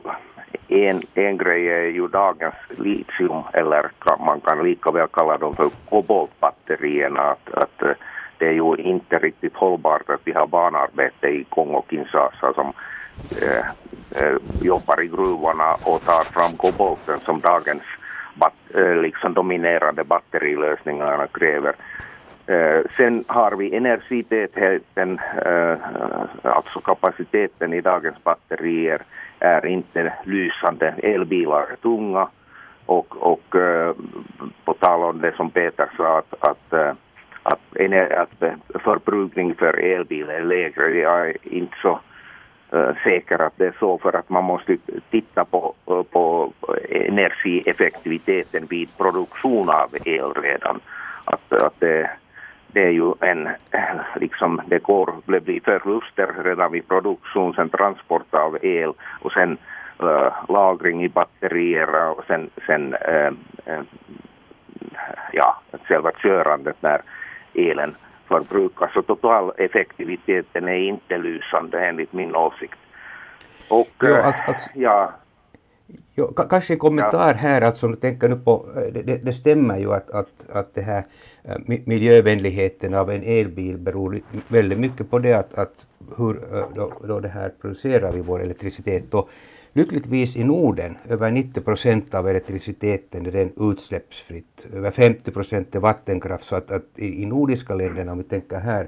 en, 0.67 1.01
en 1.13 1.37
grej 1.37 1.67
är 1.67 1.85
ju 1.85 2.07
dagens 2.07 2.55
litium, 2.69 3.43
eller 3.53 3.91
man 4.25 4.41
kan 4.41 4.63
lika 4.63 4.91
väl 4.91 5.07
kalla 5.07 5.37
dem 5.37 5.55
för 5.55 5.69
koboltbatterierna. 5.89 7.21
Att, 7.21 7.53
att 7.53 7.81
eh, 7.81 7.91
det 8.37 8.47
är 8.47 8.51
ju 8.51 8.75
inte 8.75 9.19
riktigt 9.19 9.55
hållbart 9.55 10.09
att 10.09 10.21
vi 10.23 10.31
har 10.31 10.47
barnarbete 10.47 11.27
i 11.27 11.45
Kongo-Kinshasa 11.49 12.53
som 12.53 12.73
eh, 13.41 13.65
eh, 14.21 14.35
jobbar 14.61 15.01
i 15.01 15.07
gruvorna 15.07 15.73
och 15.83 16.05
tar 16.05 16.23
fram 16.23 16.51
kobolten 16.57 17.19
som 17.19 17.39
dagens 17.39 17.83
bat, 18.35 18.53
eh, 18.75 18.95
liksom 18.95 19.33
dominerande 19.33 20.03
batterilösningarna 20.03 21.27
kräver. 21.27 21.75
Eh, 22.47 22.81
sen 22.97 23.23
har 23.27 23.51
vi 23.51 23.75
energitätheten, 23.75 25.19
eh, 25.45 25.77
alltså 26.41 26.79
kapaciteten 26.79 27.73
i 27.73 27.81
dagens 27.81 28.23
batterier 28.23 29.01
är 29.39 29.65
inte 29.65 30.13
lysande. 30.23 30.93
Elbilar 31.03 31.61
är 31.71 31.75
tunga 31.75 32.27
och, 32.85 33.31
och 33.31 33.55
eh, 33.55 33.93
på 34.65 34.73
tal 34.73 35.03
om 35.03 35.21
det 35.21 35.35
som 35.35 35.49
Peter 35.49 35.89
sa 35.97 36.17
att, 36.17 36.33
att, 36.39 36.73
eh, 36.73 36.93
att, 37.43 37.61
att 38.11 38.43
eh, 38.43 38.53
förbrukning 38.79 39.55
för 39.55 39.79
elbil 39.79 40.29
är 40.29 40.41
lägre. 40.41 40.99
Jag 40.99 41.29
är 41.29 41.37
inte 41.41 41.75
så 41.81 41.99
säker 43.03 43.41
att 43.41 43.53
det 43.57 43.65
är 43.67 43.75
så 43.79 43.97
för 43.97 44.15
att 44.15 44.29
man 44.29 44.43
måste 44.43 44.77
titta 45.09 45.45
på, 45.45 45.73
på 46.11 46.53
energieffektiviteten 46.89 48.65
vid 48.65 48.97
produktion 48.97 49.69
av 49.69 49.95
el 50.05 50.33
redan. 50.33 50.79
Att, 51.25 51.53
att 51.53 51.79
det, 51.79 52.09
det 52.73 52.83
är 52.83 52.91
ju 52.91 53.13
en, 53.19 53.49
liksom 54.15 54.61
det 54.67 54.83
går, 54.83 55.13
det 55.25 55.39
blir 55.39 55.59
förluster 55.59 56.43
redan 56.43 56.71
vid 56.71 56.87
produktion, 56.87 57.53
sen 57.53 57.69
transport 57.69 58.33
av 58.33 58.57
el 58.61 58.93
och 59.21 59.31
sen 59.31 59.57
äh, 59.99 60.33
lagring 60.49 61.03
i 61.03 61.09
batterier 61.09 62.09
och 62.09 62.23
sen, 62.27 62.49
sen 62.67 62.93
äh, 62.93 63.33
äh, 63.65 63.83
ja, 65.33 65.61
själva 65.87 66.11
körandet 66.11 66.75
när 66.81 67.01
elen 67.53 67.95
förbrukas. 68.27 68.93
Så 68.93 69.01
totaleffektiviteten 69.01 70.67
är 70.67 70.77
inte 70.77 71.17
lysande 71.17 71.85
enligt 71.85 72.13
min 72.13 72.35
åsikt. 72.35 72.79
Och, 73.69 73.91
jo, 74.01 74.15
att, 74.15 74.49
att, 74.49 74.69
ja, 74.73 75.11
Jo, 76.15 76.33
kanske 76.49 76.73
en 76.73 76.79
kommentar 76.79 77.27
ja. 77.27 77.33
här, 77.33 77.61
alltså 77.61 77.95
tänker 77.95 78.29
nu 78.29 78.35
på, 78.35 78.65
det, 78.93 79.01
det, 79.01 79.17
det, 79.17 79.33
stämmer 79.33 79.77
ju 79.77 79.93
att, 79.93 80.09
att, 80.09 80.49
att 80.49 80.75
det 80.75 80.81
här 80.81 81.03
Eh, 81.43 81.57
miljövänligheten 81.85 82.93
av 82.93 83.11
en 83.11 83.23
elbil 83.23 83.77
beror 83.77 84.21
väldigt 84.47 84.79
mycket 84.79 85.09
på 85.09 85.19
det 85.19 85.33
att, 85.33 85.53
att 85.53 85.85
hur 86.17 86.55
eh, 86.55 86.65
då, 86.75 86.93
då 87.07 87.19
det 87.19 87.27
här 87.27 87.51
producerar 87.61 88.13
vi 88.13 88.21
vår 88.21 88.43
elektricitet. 88.43 89.13
Och 89.13 89.29
lyckligtvis 89.73 90.35
i 90.35 90.43
Norden, 90.43 90.97
över 91.09 91.31
90 91.31 91.61
procent 91.61 92.13
av 92.13 92.27
elektriciteten 92.27 93.25
är 93.25 93.31
den 93.31 93.71
utsläppsfritt. 93.71 94.67
Över 94.73 94.91
50 94.91 95.31
procent 95.31 95.75
är 95.75 95.79
vattenkraft, 95.79 96.43
så 96.43 96.55
att, 96.55 96.71
att 96.71 96.85
i, 96.95 97.23
i 97.23 97.25
nordiska 97.25 97.75
länderna, 97.75 98.11
om 98.11 98.17
vi 98.17 98.23
tänker 98.23 98.59
här, 98.59 98.87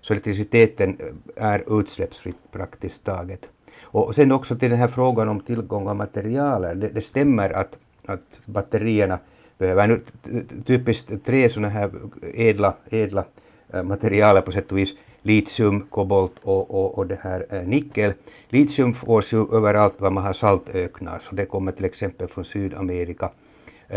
så 0.00 0.12
elektriciteten 0.12 0.96
eh, 0.98 1.46
är 1.46 1.80
utsläppsfritt 1.80 2.52
praktiskt 2.52 3.04
taget. 3.04 3.48
Och 3.82 4.14
sen 4.14 4.32
också 4.32 4.56
till 4.56 4.70
den 4.70 4.78
här 4.78 4.88
frågan 4.88 5.28
om 5.28 5.40
tillgång 5.40 5.88
av 5.88 5.96
materialer. 5.96 6.74
Det, 6.74 6.88
det 6.88 7.02
stämmer 7.02 7.50
att, 7.50 7.78
att 8.06 8.40
batterierna 8.44 9.18
behöver 9.58 9.86
nu 9.86 10.00
typiskt 10.66 11.24
tre 11.24 11.48
sådana 11.48 11.68
här 11.68 11.90
ädla, 12.34 12.74
edla 12.90 13.24
materialer 13.84 14.40
på 14.40 14.52
sätt 14.52 14.72
och 14.72 14.78
vis. 14.78 14.94
Litium, 15.22 15.86
kobolt 15.90 16.32
och, 16.42 16.70
och, 16.70 16.98
och 16.98 17.06
det 17.06 17.18
här 17.22 17.64
nickel. 17.66 18.12
Litium 18.48 18.94
fås 18.94 19.32
ju 19.32 19.56
överallt 19.56 20.00
var 20.00 20.10
man 20.10 20.24
har 20.24 20.32
saltöknar, 20.32 21.18
så 21.18 21.34
det 21.34 21.46
kommer 21.46 21.72
till 21.72 21.84
exempel 21.84 22.28
från 22.28 22.44
Sydamerika. 22.44 23.30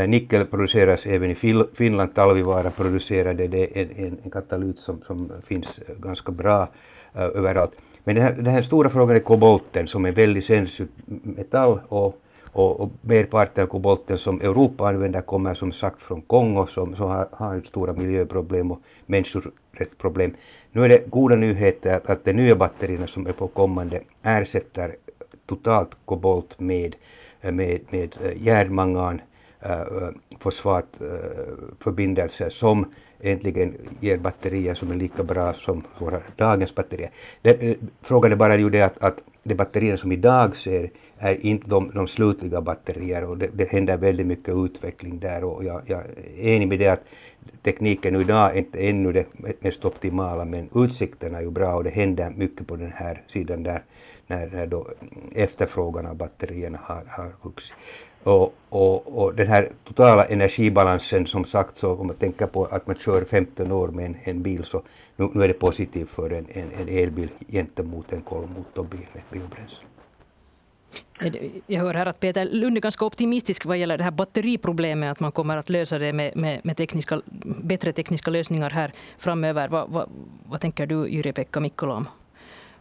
Nickel 0.07 0.45
produceras 0.45 1.05
även 1.05 1.31
i 1.31 1.35
Finland, 1.73 2.15
Talvivaara 2.15 2.71
producerade 2.71 3.47
det 3.47 3.79
är 3.79 3.87
en, 3.97 4.17
en 4.23 4.31
katalyt 4.31 4.79
som, 4.79 5.01
som 5.07 5.31
finns 5.43 5.79
ganska 5.99 6.31
bra 6.31 6.67
överallt. 7.13 7.71
Men 8.03 8.15
den 8.15 8.23
här, 8.23 8.33
den 8.33 8.45
här 8.45 8.61
stora 8.61 8.89
frågan 8.89 9.15
är 9.15 9.19
kobolten 9.19 9.87
som 9.87 10.05
är 10.05 10.11
väldigt 10.11 10.45
sällsynt 10.45 10.91
metall 11.23 11.79
och, 11.87 12.21
och, 12.53 12.79
och 12.79 12.89
merparten 13.01 13.63
av 13.63 13.67
kobolten 13.67 14.17
som 14.17 14.41
Europa 14.41 14.87
använder 14.87 15.21
kommer 15.21 15.53
som 15.53 15.71
sagt 15.71 16.01
från 16.01 16.21
Kongo 16.21 16.67
som, 16.67 16.95
som 16.95 17.09
har, 17.09 17.27
har 17.31 17.61
stora 17.61 17.93
miljöproblem 17.93 18.71
och 18.71 18.81
människorättsproblem. 19.05 20.35
Nu 20.71 20.85
är 20.85 20.89
det 20.89 21.09
goda 21.09 21.35
nyheter 21.35 21.93
att, 21.93 22.09
att 22.09 22.25
de 22.25 22.33
nya 22.33 22.55
batterierna 22.55 23.07
som 23.07 23.27
är 23.27 23.31
på 23.31 23.47
kommande 23.47 24.01
ersätter 24.23 24.95
totalt 25.45 25.89
kobolt 26.05 26.59
med, 26.59 26.95
eh, 27.41 27.51
med, 27.51 27.79
med 27.89 28.15
eh, 28.23 28.43
järnmangan, 28.43 29.21
eh, 29.59 29.81
äh, 29.81 30.09
fosfatförbindelser 30.39 32.49
som 32.49 32.85
äntligen 33.19 33.75
ger 33.99 34.17
batterier 34.17 34.73
som 34.73 34.91
är 34.91 34.95
lika 34.95 35.23
bra 35.23 35.53
som 35.53 35.83
våra 35.97 36.21
dagens 36.35 36.75
batterier. 36.75 37.11
Det, 37.41 37.77
frågan 38.01 38.31
är 38.31 38.35
bara 38.35 38.57
ju 38.57 38.69
det 38.69 38.81
att, 38.81 39.03
att 39.03 39.21
de 39.43 39.55
batterier 39.55 39.97
som 39.97 40.11
idag 40.11 40.55
ser 40.55 40.89
är 41.19 41.45
inte 41.45 41.69
de, 41.69 41.91
de 41.93 42.07
slutliga 42.07 42.61
batterier 42.61 43.23
och 43.23 43.37
det, 43.37 43.49
det 43.53 43.69
händer 43.69 43.97
väldigt 43.97 44.27
mycket 44.27 44.55
utveckling 44.55 45.19
där 45.19 45.43
och 45.43 45.63
jag, 45.63 45.81
jag 45.85 45.99
är 45.99 46.47
enig 46.47 46.67
med 46.67 46.79
det 46.79 46.87
att 46.87 47.03
tekniken 47.63 48.15
idag 48.15 48.51
är 48.51 48.57
inte 48.57 48.79
ännu 48.79 49.11
det 49.11 49.25
mest 49.59 49.85
optimala 49.85 50.45
men 50.45 50.69
utsikterna 50.75 51.37
är 51.37 51.41
ju 51.41 51.51
bra 51.51 51.75
och 51.75 51.83
det 51.83 51.89
händer 51.89 52.29
mycket 52.29 52.67
på 52.67 52.75
den 52.75 52.91
här 52.95 53.21
sidan 53.27 53.63
där 53.63 53.83
när, 54.27 54.47
när 54.47 54.67
då 54.67 54.87
efterfrågan 55.35 56.05
av 56.05 56.15
batterierna 56.15 56.79
har, 56.83 57.03
har 57.07 57.31
vuxit. 57.41 57.75
Och, 58.23 58.53
och, 58.69 59.17
och 59.17 59.35
den 59.35 59.47
här 59.47 59.71
totala 59.83 60.25
energibalansen 60.25 61.27
som 61.27 61.45
sagt 61.45 61.77
så 61.77 61.95
om 61.95 62.07
man 62.07 62.15
tänker 62.15 62.47
på 62.47 62.65
att 62.65 62.87
man 62.87 62.95
kör 62.95 63.23
15 63.23 63.71
år 63.71 63.87
med 63.87 64.05
en, 64.05 64.17
en 64.23 64.41
bil 64.41 64.63
så 64.63 64.81
nu, 65.15 65.29
nu 65.33 65.43
är 65.43 65.47
det 65.47 65.53
positivt 65.53 66.09
för 66.09 66.29
en, 66.29 66.45
en, 66.53 66.71
en 66.71 66.87
elbil 66.89 67.29
gentemot 67.47 68.13
en 68.13 68.21
kolmotorbil 68.21 69.07
med 69.13 69.23
biobränsle. 69.31 69.85
Jag 71.67 71.81
hör 71.81 71.93
här 71.93 72.05
att 72.05 72.19
Peter 72.19 72.45
Lund 72.51 72.77
är 72.77 72.81
ganska 72.81 73.05
optimistisk 73.05 73.65
vad 73.65 73.77
gäller 73.77 73.97
det 73.97 74.03
här 74.03 74.11
batteriproblemet, 74.11 75.11
att 75.11 75.19
man 75.19 75.31
kommer 75.31 75.57
att 75.57 75.69
lösa 75.69 75.99
det 75.99 76.13
med, 76.13 76.37
med, 76.37 76.61
med 76.63 76.77
tekniska, 76.77 77.21
bättre 77.63 77.91
tekniska 77.91 78.31
lösningar 78.31 78.69
här 78.69 78.91
framöver. 79.17 79.67
Vad, 79.67 79.89
vad, 79.89 80.09
vad 80.49 80.61
tänker 80.61 80.85
du, 80.85 81.07
Jyri-Pekka 81.07 81.59
Mikkola, 81.59 81.93
om, 81.93 82.05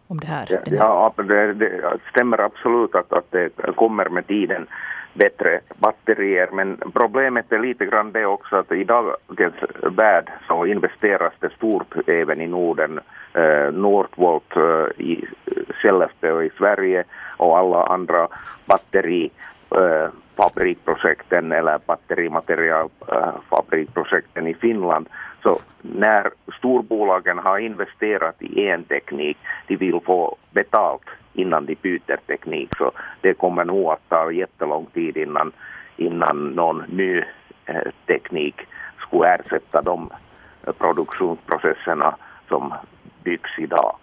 om 0.07 0.21
det 0.21 0.27
här? 0.27 0.63
Ja, 0.67 1.15
det, 1.17 1.55
det 1.55 1.99
stämmer 2.11 2.41
absolut 2.41 2.95
att, 2.95 3.13
att 3.13 3.31
det 3.31 3.51
kommer 3.77 4.09
med 4.09 4.27
tiden 4.27 4.67
bättre 5.15 5.61
batterier. 5.79 6.49
Men 6.53 6.77
problemet 6.95 7.53
är 7.53 7.59
lite 7.59 7.87
grann 7.87 8.13
det 8.13 8.27
också 8.27 8.57
att 8.57 8.73
i 8.73 8.85
dagens 8.85 9.55
värld 9.83 10.31
så 10.49 10.67
investeras 10.67 11.33
det 11.41 11.53
stort 11.53 11.95
även 12.07 12.41
i 12.41 12.47
Norden. 12.47 13.01
Eh, 13.35 13.73
Northvolt 13.73 14.57
eh, 14.57 15.05
i 15.07 15.25
Skellefteå 15.75 16.43
i 16.43 16.51
Sverige 16.59 17.05
och 17.39 17.59
alla 17.59 17.83
andra 17.83 18.29
batterifabrikprojekten 18.67 21.53
eller 21.53 21.79
batterimaterialfabrikprojekten 21.87 24.47
i 24.47 24.55
Finland. 24.55 25.09
Så 25.43 25.61
när 25.83 26.31
storbolagen 26.59 27.39
har 27.39 27.59
investerat 27.59 28.43
i 28.43 28.69
en 28.69 28.85
teknik, 28.85 29.39
de 29.67 29.77
vill 29.77 30.01
få 30.01 30.37
betalt 30.51 31.05
innan 31.33 31.67
de 31.67 31.75
byter 31.75 32.17
teknik. 32.27 32.69
Så 32.79 32.93
det 33.21 33.35
kommer 33.35 33.65
nog 33.65 33.91
att 33.91 34.09
ta 34.09 34.33
jättelång 34.33 34.87
tid 34.87 35.17
innan, 35.17 35.53
innan 35.97 36.49
någon 36.49 36.85
ny 36.89 37.23
eh, 37.67 37.91
teknik 38.07 38.55
skulle 38.99 39.35
ersätta 39.35 39.83
de 39.83 40.11
produktionsprocesserna 40.79 42.17
som 42.49 42.75
byggs 43.25 43.59
idag. 43.59 43.97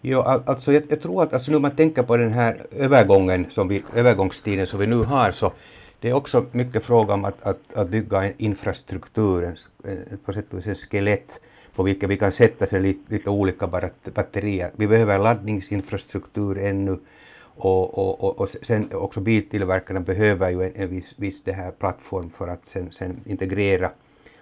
Jo, 0.00 0.20
alltså 0.20 0.72
jag, 0.72 0.82
jag 0.88 1.00
tror 1.02 1.22
att 1.22 1.32
alltså, 1.32 1.50
nu 1.50 1.58
man 1.58 1.76
tänker 1.76 2.02
på 2.02 2.16
den 2.16 2.32
här 2.32 2.66
övergången 2.70 3.46
som 3.50 3.68
vi, 3.68 3.82
övergångstiden 3.94 4.66
som 4.66 4.80
vi 4.80 4.86
nu 4.86 4.96
har 4.96 5.32
så 5.32 5.52
det 6.00 6.08
är 6.08 6.12
också 6.12 6.46
mycket 6.52 6.84
fråga 6.84 7.14
om 7.14 7.24
att, 7.24 7.42
att, 7.42 7.74
att 7.74 7.88
bygga 7.88 8.22
en 8.22 8.32
infrastruktur, 8.36 9.44
en, 9.44 9.56
eh, 9.84 10.18
på 10.24 10.32
sätt 10.32 10.52
och 10.52 10.58
vis 10.58 10.66
en 10.66 10.74
skelett 10.74 11.40
på 11.74 11.82
vilket 11.82 12.08
vi 12.08 12.16
kan 12.16 12.32
sätta 12.32 12.66
sig 12.66 12.80
lite, 12.80 13.14
lite 13.14 13.30
olika 13.30 13.66
batterier. 14.14 14.70
Vi 14.76 14.86
behöver 14.86 15.18
laddningsinfrastruktur 15.18 16.58
ännu 16.58 16.98
och, 17.40 17.98
och, 17.98 18.24
och, 18.24 18.40
och 18.40 18.48
sen 18.62 18.92
också 18.92 19.20
biltillverkarna 19.20 20.00
behöver 20.00 20.50
ju 20.50 20.62
en, 20.62 20.72
en 20.74 20.88
viss, 20.88 21.14
viss 21.16 21.42
det 21.44 21.52
här 21.52 21.70
plattform 21.70 22.30
för 22.30 22.48
att 22.48 22.66
sen, 22.66 22.92
sen 22.92 23.20
integrera 23.24 23.90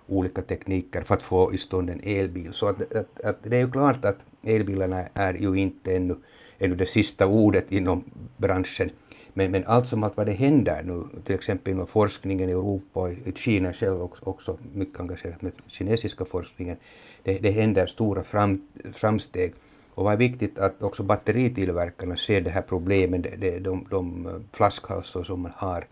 olika 0.07 0.43
tekniker 0.43 1.03
för 1.03 1.15
att 1.15 1.23
få 1.23 1.55
i 1.55 1.59
stånd 1.59 1.91
en 1.91 2.01
elbil. 2.05 2.53
Så 2.53 2.67
att, 2.67 2.95
att, 2.95 3.21
att 3.21 3.37
det 3.43 3.57
är 3.57 3.61
ju 3.61 3.71
klart 3.71 4.05
att 4.05 4.19
elbilarna 4.43 5.05
är 5.15 5.35
ju 5.35 5.55
inte 5.55 5.97
ännu, 5.97 6.17
ännu 6.59 6.77
det 6.77 6.87
sista 6.87 7.27
ordet 7.27 7.73
inom 7.73 8.05
branschen. 8.37 8.91
Men, 9.35 9.51
men 9.51 9.65
allt 9.67 9.89
som 9.89 10.05
allt 10.05 10.17
vad 10.17 10.27
det 10.27 10.33
händer 10.33 10.83
nu, 10.83 11.05
till 11.25 11.35
exempel 11.35 11.73
inom 11.73 11.87
forskningen 11.87 12.49
i 12.49 12.53
Europa 12.53 13.01
och 13.01 13.11
i 13.11 13.33
Kina 13.37 13.73
själv 13.73 14.03
också, 14.03 14.25
också 14.25 14.59
mycket 14.73 15.01
engagerat 15.01 15.43
med 15.43 15.53
kinesiska 15.67 16.25
forskningen, 16.25 16.77
det, 17.23 17.39
det 17.39 17.51
händer 17.51 17.87
stora 17.87 18.23
fram, 18.23 18.69
framsteg. 18.95 19.55
Och 19.95 20.05
vad 20.05 20.13
är 20.13 20.17
viktigt 20.17 20.59
att 20.59 20.83
också 20.83 21.03
batteritillverkarna 21.03 22.17
ser 22.17 22.41
det 22.41 22.51
här 22.51 22.63
problemet, 22.63 23.23
de, 23.23 23.51
de, 23.51 23.61
de, 23.61 23.87
de 23.91 24.45
flaskhalsar 24.53 25.25
som 25.25 25.41
man 25.41 25.53
har 25.57 25.87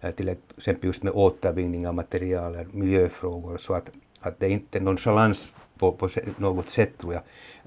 Eh, 0.00 0.10
till 0.10 0.36
exempel 0.56 0.86
just 0.86 1.02
med 1.02 1.12
återvinning 1.12 1.88
av 1.88 1.94
material, 1.94 2.66
miljöfrågor, 2.72 3.58
så 3.58 3.74
att, 3.74 3.90
att 4.20 4.40
det 4.40 4.48
inte 4.48 4.80
nonchalans 4.80 5.48
på, 5.78 5.92
på 5.92 6.08
något 6.36 6.68
sätt 6.68 6.98
tror 6.98 7.14
jag 7.14 7.22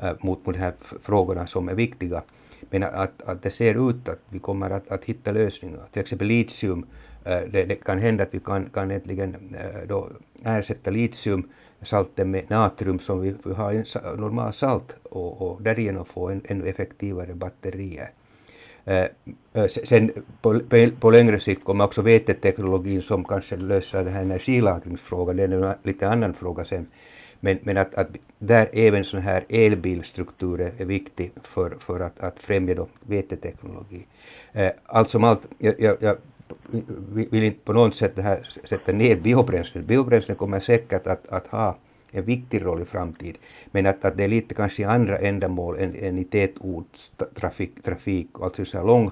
eh, 0.10 0.16
mot, 0.22 0.46
mot 0.46 0.56
de 0.56 0.60
här 0.60 0.74
frågorna 1.04 1.48
som 1.48 1.70
är 1.70 1.76
viktiga. 1.76 2.22
Men 2.70 2.84
att, 2.84 3.22
att 3.22 3.44
det 3.44 3.52
ser 3.52 3.90
ut 3.90 4.10
att 4.10 4.20
vi 4.30 4.40
kommer 4.40 4.70
att, 4.70 4.88
att 4.88 5.06
hitta 5.06 5.32
lösningar. 5.32 5.88
Till 5.92 6.02
exempel 6.02 6.28
litium, 6.28 6.86
eh, 7.26 7.42
det, 7.52 7.66
det 7.66 7.76
kan 7.76 8.00
hända 8.00 8.24
att 8.24 8.34
vi 8.34 8.40
kan, 8.40 8.70
kan 8.70 8.92
äntligen 8.92 9.56
då 9.88 10.10
ersätta 10.44 10.92
litium 10.92 11.50
salten 11.82 12.32
med 12.32 12.50
natrium 12.50 13.00
som 13.00 13.22
vi, 13.22 13.36
vi 13.44 13.54
har 13.54 13.74
i 13.74 13.84
normal 14.18 14.54
salt 14.54 14.94
och, 15.04 15.42
och 15.42 15.62
därigenom 15.62 16.06
få 16.06 16.30
en, 16.30 16.42
ännu 16.46 16.68
effektivare 16.68 17.34
batterier. 17.34 18.12
Eh, 18.90 19.68
sen 19.68 20.12
på, 20.42 20.60
på 21.00 21.10
längre 21.10 21.40
sikt 21.40 21.64
kommer 21.64 21.86
också 21.86 22.02
veteteknologin 22.02 23.02
som 23.02 23.24
kanske 23.24 23.56
löser 23.56 24.04
den 24.04 24.14
här 24.14 24.22
energilagringsfrågan, 24.22 25.38
det 25.38 25.44
är 25.44 25.52
en 25.52 25.76
lite 25.84 26.10
annan 26.10 26.34
fråga 26.34 26.66
sen. 26.66 26.88
Men, 27.40 27.60
men 27.64 27.78
att, 27.78 27.96
att 27.96 28.08
där 28.40 28.70
även 28.74 29.04
sån 29.04 29.22
här 29.22 29.46
elbilstrukturer 29.50 30.72
är 30.78 30.86
viktig 30.86 31.32
för, 31.44 31.78
för 31.80 32.00
att, 32.00 32.20
att 32.20 32.40
främja 32.40 32.76
då 32.76 32.88
veteteknologi. 33.02 34.06
Eh, 34.54 34.72
allt 34.86 35.10
som 35.10 35.24
allt, 35.24 35.48
jag, 35.58 35.80
jag, 35.80 35.98
jag 36.00 36.18
vill 37.14 37.44
inte 37.44 37.60
på 37.64 37.74
något 37.74 37.96
sätt 37.96 38.16
det 38.16 38.22
här 38.22 38.48
sätta 38.64 38.92
ner 38.92 39.16
biobränslen. 39.16 39.86
Biobränslen 39.86 40.38
kommer 40.38 40.60
säkert 40.60 41.08
att, 41.08 41.28
att 41.28 41.48
ha 41.48 41.78
en 42.12 42.26
viktig 42.26 42.66
roll 42.66 42.82
i 42.82 42.86
framtiden. 42.86 43.42
Men 43.72 43.86
att, 43.86 44.06
att 44.06 44.18
det 44.18 44.24
är 44.24 44.28
lite 44.28 44.54
kanske 44.54 44.88
andra 44.88 45.18
ändamål 45.18 45.78
än, 45.78 45.96
än 45.96 46.18
i 46.18 46.24
tätortstrafik, 46.24 47.84
trafik, 47.84 48.28
alltså 48.42 48.66
så 48.66 48.78
här 48.78 48.86
lång, 48.86 49.12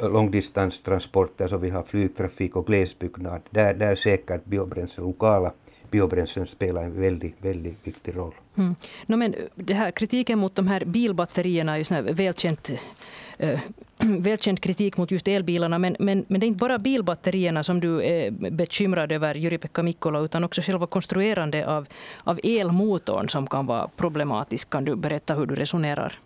långdistanstransporter 0.00 1.48
så 1.48 1.58
vi 1.58 1.70
har 1.70 1.82
flygtrafik 1.82 2.56
och 2.56 2.66
glesbyggnad. 2.66 3.40
Där, 3.50 3.74
där 3.74 3.94
säkert 3.94 4.44
biobränsle 4.44 5.02
lokala 5.02 5.52
biobränslen 5.90 6.46
spelar 6.46 6.82
en 6.82 7.00
väldigt, 7.00 7.36
väldigt 7.44 7.86
viktig 7.86 8.16
roll. 8.16 8.34
Mm. 8.56 8.74
No, 9.06 9.16
men 9.16 9.34
det 9.54 9.74
här, 9.74 9.90
kritiken 9.90 10.38
mot 10.38 10.54
de 10.54 10.68
här 10.68 10.84
bilbatterierna 10.84 11.72
är 11.72 11.78
ju 11.78 11.84
sån 11.84 12.14
välkänt 12.14 12.70
äh, 13.38 13.60
välkänd 13.98 14.60
kritik 14.60 14.96
mot 14.96 15.10
just 15.10 15.28
elbilarna. 15.28 15.78
Men, 15.78 15.96
men, 15.98 16.24
men 16.28 16.40
det 16.40 16.46
är 16.46 16.48
inte 16.48 16.58
bara 16.58 16.78
bilbatterierna 16.78 17.62
som 17.62 17.80
du 17.80 18.04
är 18.04 18.30
bekymrad 18.50 19.12
över, 19.12 19.34
Jyri-Pekka 19.34 19.82
Mikkola, 19.82 20.20
utan 20.20 20.44
också 20.44 20.62
själva 20.62 20.86
konstruerande 20.86 21.66
av, 21.66 21.86
av 22.24 22.38
elmotorn 22.42 23.28
som 23.28 23.46
kan 23.46 23.66
vara 23.66 23.88
problematisk. 23.96 24.70
Kan 24.70 24.84
du 24.84 24.96
berätta 24.96 25.34
hur 25.34 25.46
du 25.46 25.54
resonerar? 25.54 26.18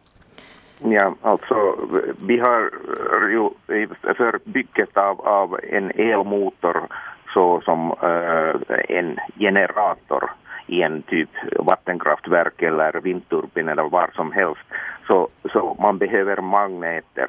Ja, 0.84 1.14
alltså 1.22 1.78
vi 2.26 2.38
har 2.38 2.70
ju 3.28 3.50
för 4.16 4.38
bygget 4.44 4.96
av, 4.96 5.20
av 5.20 5.58
en 5.62 5.90
elmotor 5.90 6.88
så 7.32 7.60
som 7.60 7.90
eh, 8.02 8.54
en 8.88 9.16
generator 9.38 10.30
i 10.66 10.82
en 10.82 11.02
typ 11.02 11.30
vattenkraftverk 11.58 12.62
eller 12.62 12.92
vindturbin 12.92 13.68
eller 13.68 13.82
var 13.82 14.10
som 14.14 14.32
helst. 14.32 14.60
Så, 15.06 15.28
så 15.52 15.76
man 15.80 15.98
behöver 15.98 16.40
magneter 16.40 17.26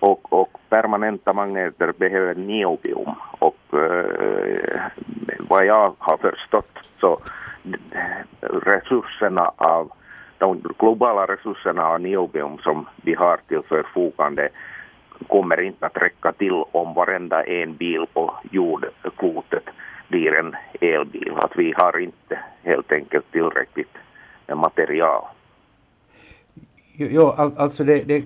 och, 0.00 0.32
och 0.32 0.58
permanenta 0.68 1.32
magneter 1.32 1.92
behöver 1.98 2.34
niobium 2.34 3.14
och 3.38 3.58
eh, 3.72 4.80
vad 5.38 5.66
jag 5.66 5.94
har 5.98 6.16
förstått 6.16 6.78
så 7.00 7.18
resurserna 8.40 9.52
av 9.56 9.92
de 10.38 10.62
globala 10.78 11.26
resurserna 11.26 11.86
av 11.86 12.00
niobium 12.00 12.58
som 12.58 12.86
vi 12.96 13.14
har 13.14 13.38
till 13.48 13.62
förfogande 13.68 14.48
kommer 15.28 15.60
inte 15.60 15.86
att 15.86 15.96
räcka 15.96 16.32
till 16.32 16.62
om 16.72 16.94
varenda 16.94 17.44
en 17.44 17.76
bil 17.76 18.06
på 18.12 18.34
jordklotet 18.50 19.64
blir 20.08 20.34
en 20.34 20.54
elbil. 20.80 21.32
Att 21.36 21.52
vi 21.56 21.74
har 21.76 21.98
inte 21.98 22.38
helt 22.62 22.92
enkelt 22.92 23.32
tillräckligt 23.32 23.96
material. 24.54 25.24
Jo, 26.92 27.34
alltså 27.56 27.84
det, 27.84 28.04
det 28.04 28.16
är 28.16 28.22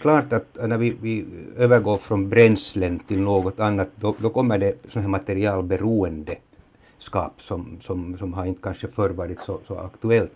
klart 0.00 0.32
att 0.32 0.56
när 0.68 0.78
vi, 0.78 0.96
vi 1.02 1.26
övergår 1.56 1.98
från 1.98 2.28
bränslen 2.28 2.98
till 2.98 3.20
något 3.20 3.60
annat 3.60 3.88
då, 3.96 4.14
då 4.18 4.30
kommer 4.30 4.58
det 4.58 4.74
sån 4.88 5.02
här 5.02 5.08
materialberoendeskap 5.08 7.42
som, 7.42 7.76
som, 7.80 8.18
som 8.18 8.34
har 8.34 8.46
inte 8.46 8.62
kanske 8.62 8.88
förr 8.88 9.10
varit 9.10 9.40
så, 9.40 9.60
så 9.66 9.78
aktuellt. 9.78 10.32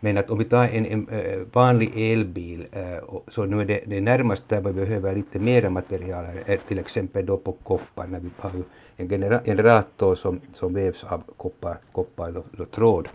Men 0.00 0.18
att 0.18 0.30
om 0.30 0.38
vi 0.38 0.44
tar 0.44 0.64
en, 0.64 0.86
en 0.86 1.08
eh, 1.08 1.40
vanlig 1.52 2.12
elbil 2.12 2.66
eh, 2.72 3.20
så 3.28 3.44
nu 3.44 3.60
är 3.60 3.64
det, 3.64 3.80
det 3.86 4.00
närmaste 4.00 4.54
där 4.54 4.62
vi 4.62 4.72
behöver 4.72 5.14
lite 5.14 5.38
mera 5.38 5.70
material 5.70 6.24
är 6.46 6.56
till 6.68 6.78
exempel 6.78 7.26
då 7.26 7.36
på 7.36 7.52
koppar 7.52 8.06
när 8.06 8.20
vi 8.20 8.30
har 8.36 8.50
ju 8.50 8.62
en 8.96 9.08
generator 9.44 10.14
som, 10.14 10.40
som 10.52 10.74
vävs 10.74 11.04
av 11.04 11.22
koppar, 11.36 11.78
koppar 11.92 12.36
och, 12.36 12.60
och 12.60 12.70
tråd. 12.70 13.08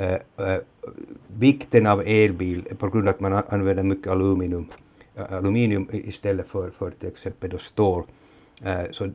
Uh, 0.00 0.56
vikten 1.26 1.86
av 1.86 2.02
elbil 2.06 2.62
på 2.78 2.88
grund 2.88 3.08
av 3.08 3.14
att 3.14 3.20
man 3.20 3.42
använder 3.48 3.82
mycket 3.82 4.12
aluminium, 4.12 4.66
aluminium 5.30 5.88
istället 5.92 6.48
för, 6.48 6.70
för 6.70 6.90
till 6.90 7.08
exempel 7.08 7.50
då 7.50 7.58
stål 7.58 8.02
så 8.90 9.10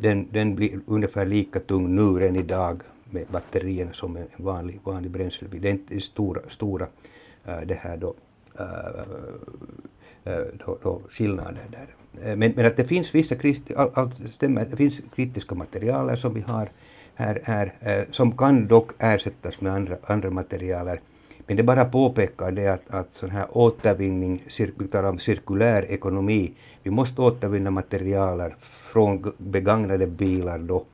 den, 0.00 0.28
den 0.32 0.54
blir 0.54 0.80
ungefär 0.86 1.26
lika 1.26 1.60
tung 1.60 1.96
nu 1.96 2.26
än 2.26 2.36
idag 2.36 2.82
med 3.12 3.26
batterierna 3.26 3.92
som 3.92 4.16
en 4.16 4.26
vanlig, 4.36 4.80
vanlig 4.84 5.10
bränslebil. 5.10 5.62
Det 5.62 5.68
är 5.68 5.72
inte 5.72 6.00
stora, 6.00 6.40
stora 6.48 6.86
äh, 7.44 7.60
det 7.60 7.74
här 7.74 7.96
då, 7.96 8.14
äh, 8.58 10.42
då, 10.66 10.78
då 10.82 11.00
skillnader 11.10 11.66
där. 11.70 11.86
Men, 12.36 12.52
men 12.56 12.66
att 12.66 12.76
det 12.76 12.84
finns 12.84 13.14
vissa, 13.14 13.34
allt 13.76 13.98
all 13.98 14.12
stämmer, 14.30 14.64
det 14.64 14.76
finns 14.76 15.00
kritiska 15.14 15.54
material 15.54 16.16
som 16.16 16.34
vi 16.34 16.40
har 16.40 16.68
här, 17.14 17.40
här 17.44 18.06
som 18.10 18.36
kan 18.36 18.66
dock 18.66 18.92
ersättas 18.98 19.60
med 19.60 19.72
andra, 19.72 19.96
andra 20.02 20.30
materialer. 20.30 21.00
Men 21.50 21.56
det 21.56 21.62
bara 21.62 21.84
påpekar 21.84 22.52
det 22.52 22.66
att, 22.66 22.90
att 22.90 23.14
sån 23.14 23.30
här 23.30 23.46
återvinning, 23.50 24.42
vi 24.78 24.88
talar 24.88 25.08
om 25.08 25.18
cirkulär 25.18 25.84
ekonomi, 25.90 26.52
vi 26.82 26.90
måste 26.90 27.22
återvinna 27.22 27.70
materialer 27.70 28.56
från 28.60 29.32
begagnade 29.38 30.06
bilar 30.06 30.58
då 30.58 30.84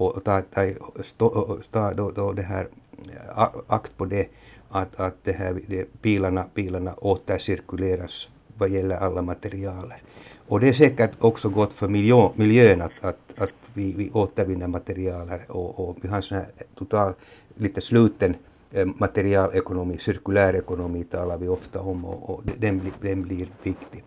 och 0.00 0.24
ta, 0.24 0.42
ta, 0.42 0.66
stå, 1.04 1.58
stå 1.62 1.92
då, 1.96 2.10
då 2.10 2.32
det 2.32 2.42
här 2.42 2.68
eh, 3.08 3.46
akt 3.66 3.96
på 3.96 4.04
det 4.04 4.28
att, 4.68 5.00
att 5.00 5.14
det 5.24 5.32
här, 5.32 5.60
det, 5.66 6.02
bilarna, 6.02 6.44
bilarna 6.54 6.94
återcirkuleras 6.94 8.28
vad 8.58 8.68
gäller 8.70 8.96
alla 8.96 9.22
materialer. 9.22 10.02
Och 10.48 10.60
det 10.60 10.68
är 10.68 10.72
säkert 10.72 11.10
också 11.18 11.48
gott 11.48 11.72
för 11.72 11.88
miljö, 11.88 12.28
miljön 12.34 12.82
att, 12.82 12.92
att, 13.00 13.18
att 13.36 13.52
vi, 13.74 13.92
vi 13.92 14.10
återvinner 14.10 14.66
materialer 14.66 15.44
och, 15.48 15.88
och 15.88 15.96
vi 16.02 16.08
har 16.08 16.16
en 16.16 16.22
sån 16.22 16.36
här 16.36 16.46
total, 16.74 17.12
lite 17.54 17.80
sluten 17.80 18.34
eh, 18.70 18.86
materialekonomi, 18.96 19.98
cirkulär 19.98 20.54
ekonomi 20.56 21.04
talar 21.04 21.38
vi 21.38 21.48
ofta 21.48 21.80
om 21.80 22.04
och, 22.04 22.30
och 22.30 22.42
den, 22.58 22.92
den 23.00 23.22
blir 23.22 23.48
viktig. 23.62 24.04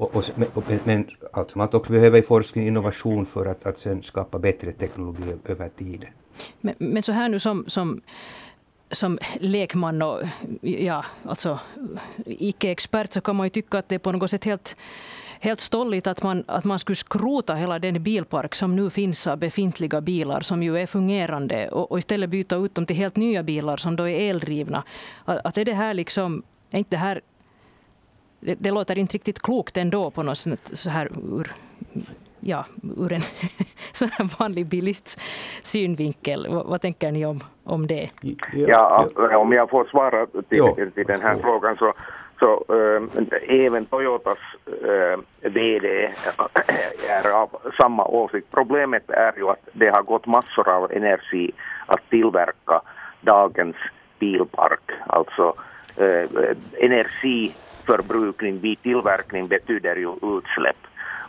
Och, 0.00 0.14
och, 0.14 0.24
men, 0.34 0.80
men 0.84 1.06
allt 1.32 1.50
som 1.50 1.60
allt 1.60 1.74
också 1.74 1.92
behöver 1.92 2.22
forskning 2.22 2.64
och 2.64 2.68
innovation 2.68 3.26
för 3.26 3.46
att, 3.46 3.66
att 3.66 3.78
sen 3.78 4.02
skapa 4.02 4.38
bättre 4.38 4.72
teknologi 4.72 5.36
över 5.44 5.68
tiden. 5.68 6.10
Men, 6.60 6.74
men 6.78 7.02
så 7.02 7.12
här 7.12 7.28
nu 7.28 7.38
som, 7.38 7.64
som 7.66 8.00
som 8.90 9.18
lekman 9.40 10.02
och 10.02 10.22
ja, 10.60 11.04
alltså, 11.24 11.58
icke-expert 12.26 13.12
så 13.12 13.20
kan 13.20 13.36
man 13.36 13.46
ju 13.46 13.50
tycka 13.50 13.78
att 13.78 13.88
det 13.88 13.94
är 13.94 13.98
på 13.98 14.12
något 14.12 14.30
sätt 14.30 14.44
helt, 14.44 14.76
helt 15.40 15.60
stolligt 15.60 16.06
att 16.06 16.22
man, 16.22 16.44
att 16.46 16.64
man 16.64 16.78
skulle 16.78 16.96
skrota 16.96 17.54
hela 17.54 17.78
den 17.78 18.02
bilpark 18.02 18.54
som 18.54 18.76
nu 18.76 18.90
finns 18.90 19.26
av 19.26 19.38
befintliga 19.38 20.00
bilar 20.00 20.40
som 20.40 20.62
ju 20.62 20.78
är 20.78 20.86
fungerande 20.86 21.68
och, 21.68 21.92
och 21.92 21.98
istället 21.98 22.30
byta 22.30 22.56
ut 22.56 22.74
dem 22.74 22.86
till 22.86 22.96
helt 22.96 23.16
nya 23.16 23.42
bilar 23.42 23.76
som 23.76 23.96
då 23.96 24.08
är 24.08 24.30
eldrivna. 24.30 24.82
Att, 25.24 25.46
att 25.46 25.58
är 25.58 25.64
det 25.64 25.74
här 25.74 25.94
liksom, 25.94 26.42
är 26.70 26.78
inte 26.78 26.96
det 26.96 27.00
här 27.00 27.20
det, 28.40 28.54
det, 28.58 28.70
låter 28.70 28.98
inte 28.98 29.14
riktigt 29.14 29.42
klokt 29.42 29.76
ändå 29.76 30.10
på 30.10 30.22
något 30.22 30.38
sätt 30.38 30.70
så 30.72 30.90
här 30.90 31.08
ur, 31.32 31.52
ja, 32.40 32.64
ur 32.96 33.12
en 33.12 33.20
så 33.92 34.06
här 34.06 34.38
vanlig 34.38 34.66
bilists 34.66 35.18
synvinkel. 35.62 36.46
Vad, 36.50 36.66
vad, 36.66 36.80
tänker 36.80 37.12
ni 37.12 37.26
om, 37.26 37.40
om 37.64 37.86
det? 37.86 38.10
Ja, 38.52 39.06
om 39.36 39.52
jag 39.52 39.70
får 39.70 39.84
svara 39.84 40.26
till, 40.26 40.90
till 40.94 41.06
den 41.06 41.20
här 41.20 41.38
frågan 41.38 41.76
så 41.76 41.94
så 42.40 42.64
äh, 42.68 43.64
även 43.66 43.86
Toyotas 43.86 44.38
äh, 44.66 45.50
VD 45.50 46.10
är 47.08 47.30
av 47.30 47.48
samma 47.80 48.04
åsikt. 48.04 48.46
Problemet 48.50 49.10
är 49.10 49.32
ju 49.36 49.48
att 49.48 49.68
det 49.72 49.88
har 49.88 50.02
gått 50.02 50.26
massor 50.26 50.68
av 50.68 50.92
energi 50.92 51.52
att 51.86 52.10
tillverka 52.10 52.80
dagens 53.20 53.76
bilpark. 54.18 54.90
Alltså 55.06 55.54
äh, 55.96 56.56
energi 56.78 57.54
förbrukning 57.90 58.60
vid 58.60 58.82
tillverkning 58.82 59.48
betyder 59.48 59.96
ju 59.96 60.12
utsläpp 60.22 60.76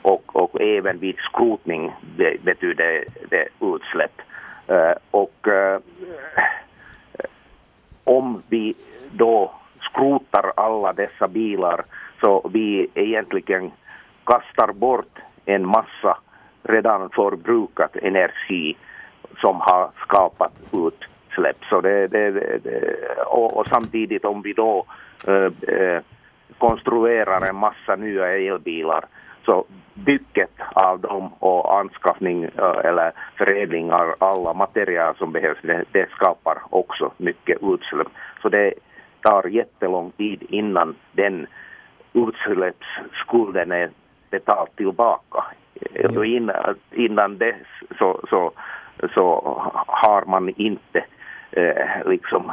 och, 0.02 0.36
och 0.36 0.62
även 0.62 1.00
vid 1.00 1.16
skrotning 1.18 1.92
betyder 2.44 3.04
det 3.30 3.48
utsläpp. 3.62 4.22
Uh, 4.70 4.94
och 5.12 5.48
uh, 5.48 5.80
om 8.04 8.44
vi 8.50 8.74
då 9.12 9.52
skrotar 9.82 10.54
alla 10.56 10.94
dessa 10.94 11.28
bilar 11.28 11.84
så 12.22 12.50
vi 12.54 12.88
egentligen 12.94 13.72
kastar 14.24 14.74
bort 14.74 15.20
en 15.46 15.68
massa 15.68 16.18
redan 16.64 17.10
förbrukat 17.10 17.96
energi 17.96 18.78
som 19.42 19.56
har 19.62 19.92
skapat 20.04 20.54
utsläpp. 20.74 21.58
Så 21.70 21.82
det, 21.82 22.08
det, 22.08 22.32
det, 22.32 22.98
och, 23.28 23.58
och, 23.58 23.68
samtidigt 23.68 24.26
om 24.26 24.42
vi 24.42 24.54
då 24.54 24.86
äh, 25.28 26.02
konstruerar 26.58 27.50
en 27.50 27.56
massa 27.56 27.96
nya 27.96 28.28
elbilar 28.28 29.06
så 29.46 29.66
bygget 29.94 30.52
av 30.74 31.00
dem 31.00 31.34
och 31.40 31.80
anskaffning 31.80 32.44
eller 32.84 33.12
förädling 33.38 33.92
av 33.92 34.16
alla 34.20 34.54
material 34.54 35.16
som 35.18 35.32
behövs, 35.32 35.58
det, 35.62 35.84
det 35.92 36.10
skapar 36.10 36.62
också 36.70 37.12
mycket 37.18 37.58
utsläpp. 37.62 38.08
Så 38.42 38.50
det 38.50 38.74
tar 39.22 39.48
jättelång 39.48 40.12
tid 40.12 40.44
innan 40.50 40.96
den 41.12 41.48
utsläppsskulden 42.14 43.72
är 43.72 43.90
betald 44.30 44.76
tillbaka. 44.76 45.44
Mm. 45.96 46.24
Innan, 46.24 46.76
innan 46.92 47.38
dess 47.38 47.68
så, 47.98 48.20
så, 48.30 48.52
så 49.14 49.42
har 49.88 50.26
man 50.26 50.50
inte 50.50 51.06
eh, 51.52 52.10
liksom 52.10 52.52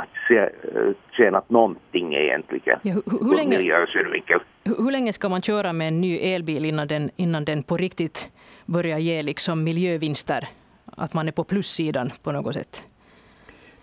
tjänat 1.17 1.51
någonting 1.51 2.15
egentligen 2.15 2.79
ja, 2.83 2.93
hur, 2.93 3.29
hur 3.29 3.37
länge, 3.37 3.59
hur, 3.59 4.83
hur 4.83 4.91
länge 4.91 5.13
ska 5.13 5.29
man 5.29 5.43
köra 5.43 5.73
med 5.73 5.89
en 5.89 6.01
ny 6.01 6.19
elbil 6.19 6.65
innan 6.65 6.89
den, 6.89 7.11
innan 7.17 7.45
den 7.45 7.63
på 7.63 7.77
riktigt 7.77 8.31
börjar 8.67 8.99
ge 8.99 9.23
liksom 9.23 9.65
miljövinster? 9.65 10.49
Att 10.97 11.15
man 11.15 11.29
är 11.29 11.33
på 11.33 11.45
plussidan 11.45 12.11
på 12.23 12.33
något 12.33 12.55
sätt? 12.55 12.85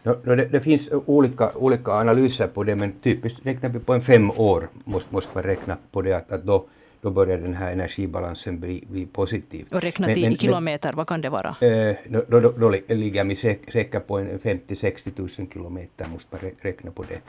No, 0.03 0.35
det, 0.35 0.45
det, 0.45 0.59
finns 0.59 0.89
olika, 1.05 1.51
olika 1.55 1.91
analyser 1.91 2.47
på 2.47 2.63
det, 2.63 2.75
men 2.75 2.91
typiskt 2.91 3.45
räknar 3.45 3.69
vi 3.69 3.79
på 3.79 3.93
en 3.93 4.01
fem 4.01 4.31
år 4.31 4.67
måste, 4.83 5.13
måste 5.13 5.31
man 5.33 5.43
räkna 5.43 5.77
på 5.91 6.01
det, 6.01 6.13
att, 6.13 6.31
att 6.31 6.43
då, 6.43 6.65
då 7.01 7.09
börjar 7.09 7.37
den 7.37 7.53
här 7.53 7.71
energibalansen 7.71 8.59
bli, 8.59 8.83
bli 8.89 9.05
positiv. 9.05 9.65
Och 9.71 9.81
räknat 9.81 10.09
men, 10.09 10.17
i 10.17 10.21
men, 10.21 10.35
kilometer, 10.35 10.93
vad 10.93 11.07
kan 11.07 11.21
det 11.21 11.29
vara? 11.29 11.55
Eh, 11.61 11.95
då, 12.07 12.39
då, 12.39 12.51
då, 12.51 12.69
ligger 12.87 13.23
vi 13.23 13.35
säkert 13.73 14.07
på 14.07 14.17
en 14.17 14.39
50-60 14.39 15.11
000 15.15 15.29
kilometer, 15.53 16.07
måste 16.07 16.35
man 16.35 16.51
räkna 16.61 16.91
på 16.91 17.03
det. 17.03 17.21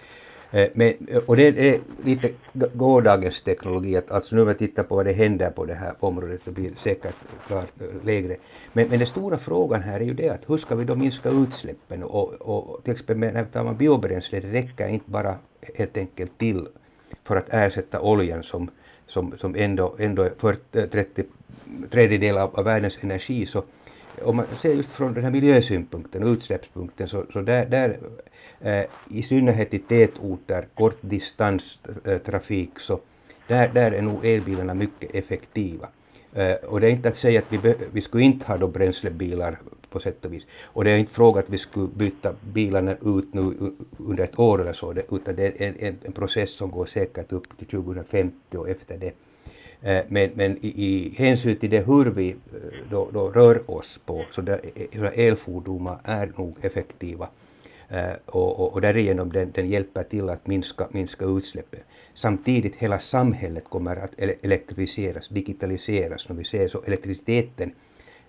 Eh, 0.50 0.68
men, 0.74 0.94
och 1.26 1.36
det 1.36 1.46
är 1.46 1.80
lite 2.04 2.30
gårdagens 2.52 3.42
teknologi, 3.42 3.96
att 3.96 4.10
alltså 4.10 4.36
nu 4.36 4.44
när 4.44 4.52
vi 4.52 4.58
tittar 4.58 4.82
på 4.82 4.96
vad 4.96 5.06
det 5.06 5.12
händer 5.12 5.50
på 5.50 5.64
det 5.64 5.74
här 5.74 5.94
området, 6.00 6.40
det 6.44 6.50
blir 6.50 6.70
säkert 6.82 7.14
klart 7.46 7.72
eh, 7.80 8.04
lägre. 8.04 8.36
Men, 8.72 8.88
men 8.88 8.98
den 8.98 9.08
stora 9.08 9.38
frågan 9.38 9.82
här 9.82 10.00
är 10.00 10.04
ju 10.04 10.14
det 10.14 10.28
att 10.28 10.50
hur 10.50 10.56
ska 10.56 10.74
vi 10.74 10.84
då 10.84 10.94
minska 10.94 11.28
utsläppen? 11.30 12.02
Och, 12.02 12.32
och 12.32 12.84
till 12.84 12.92
exempel 12.92 13.18
när 13.18 13.44
vi 13.44 13.50
talar 13.50 13.70
om 13.70 13.76
biobränsle, 13.76 14.40
det 14.40 14.52
räcker 14.52 14.88
inte 14.88 15.10
bara 15.10 15.34
helt 15.74 15.96
enkelt 15.96 16.38
till 16.38 16.66
för 17.24 17.36
att 17.36 17.48
ersätta 17.48 18.00
oljan 18.00 18.42
som, 18.42 18.70
som, 19.06 19.38
som 19.38 19.54
ändå, 19.56 19.96
ändå 19.98 20.22
är 20.22 20.32
40, 20.38 20.86
30 20.86 21.24
tredjedel 21.90 22.38
av, 22.38 22.56
av 22.56 22.64
världens 22.64 22.98
energi. 23.00 23.46
Så 23.46 23.64
om 24.22 24.36
man 24.36 24.46
ser 24.58 24.74
just 24.74 24.90
från 24.90 25.14
den 25.14 25.24
här 25.24 25.30
miljösynpunkten, 25.30 26.22
utsläppspunkten, 26.22 27.08
så, 27.08 27.24
så 27.32 27.40
där, 27.40 27.66
där 27.66 27.98
eh, 28.60 28.84
i 29.10 29.22
synnerhet 29.22 29.74
i 29.74 29.78
tätorter, 29.78 30.66
kortdistanstrafik, 30.74 32.70
eh, 32.74 32.80
så 32.80 33.00
där, 33.46 33.68
där 33.68 33.92
är 33.92 34.02
nog 34.02 34.26
elbilarna 34.26 34.74
mycket 34.74 35.14
effektiva. 35.14 35.88
Eh, 36.32 36.54
och 36.54 36.80
det 36.80 36.86
är 36.86 36.90
inte 36.90 37.08
att 37.08 37.16
säga 37.16 37.38
att 37.38 37.52
vi, 37.52 37.74
vi 37.92 38.02
skulle 38.02 38.24
inte 38.24 38.46
ha 38.46 38.56
då 38.56 38.68
bränslebilar 38.68 39.58
på 39.96 40.00
sätt 40.00 40.24
och 40.24 40.32
vis. 40.32 40.46
Och 40.64 40.84
det 40.84 40.90
är 40.90 40.98
inte 40.98 41.12
fråga 41.12 41.40
att 41.40 41.50
vi 41.50 41.58
skulle 41.58 41.88
byta 41.88 42.34
bilarna 42.52 42.96
ut 43.04 43.34
nu 43.34 43.72
under 43.98 44.24
ett 44.24 44.38
år 44.38 44.60
eller 44.60 44.72
så, 44.72 44.92
utan 44.92 45.36
det 45.36 45.46
är 45.46 45.68
en, 45.68 45.74
en, 45.78 45.98
en 46.04 46.12
process 46.12 46.50
som 46.50 46.70
går 46.70 46.86
säkert 46.86 47.32
upp 47.32 47.58
till 47.58 47.66
2050 47.66 48.56
och 48.56 48.68
efter 48.68 48.98
det. 48.98 49.12
Eh, 49.82 50.04
men, 50.08 50.30
men 50.34 50.58
i, 50.64 50.68
i 50.68 51.14
hänsyn 51.18 51.56
till 51.56 51.70
det 51.70 51.86
hur 51.86 52.04
vi 52.04 52.30
eh, 52.30 52.36
då, 52.90 53.10
då 53.12 53.30
rör 53.30 53.70
oss 53.70 54.00
på, 54.06 54.24
så 54.30 54.40
där, 54.40 54.60
eh, 54.74 55.26
elfordon 55.26 55.88
är 56.04 56.32
nog 56.36 56.56
effektiva 56.60 57.28
och, 58.26 58.60
och, 58.60 58.72
och 58.72 58.80
därigenom 58.80 59.32
den, 59.32 59.52
den 59.52 59.68
hjälper 59.68 60.02
till 60.02 60.28
att 60.28 60.46
minska, 60.46 60.88
minska 60.92 61.24
utsläppen. 61.24 61.80
Samtidigt 62.14 62.74
hela 62.76 62.98
samhället 62.98 63.64
kommer 63.64 63.96
att 63.96 64.10
elektrifieras, 64.42 65.28
digitaliseras. 65.28 66.28
När 66.28 66.36
vi 66.36 66.44
ser 66.44 66.68
så 66.68 66.82
elektriciteten 66.82 67.72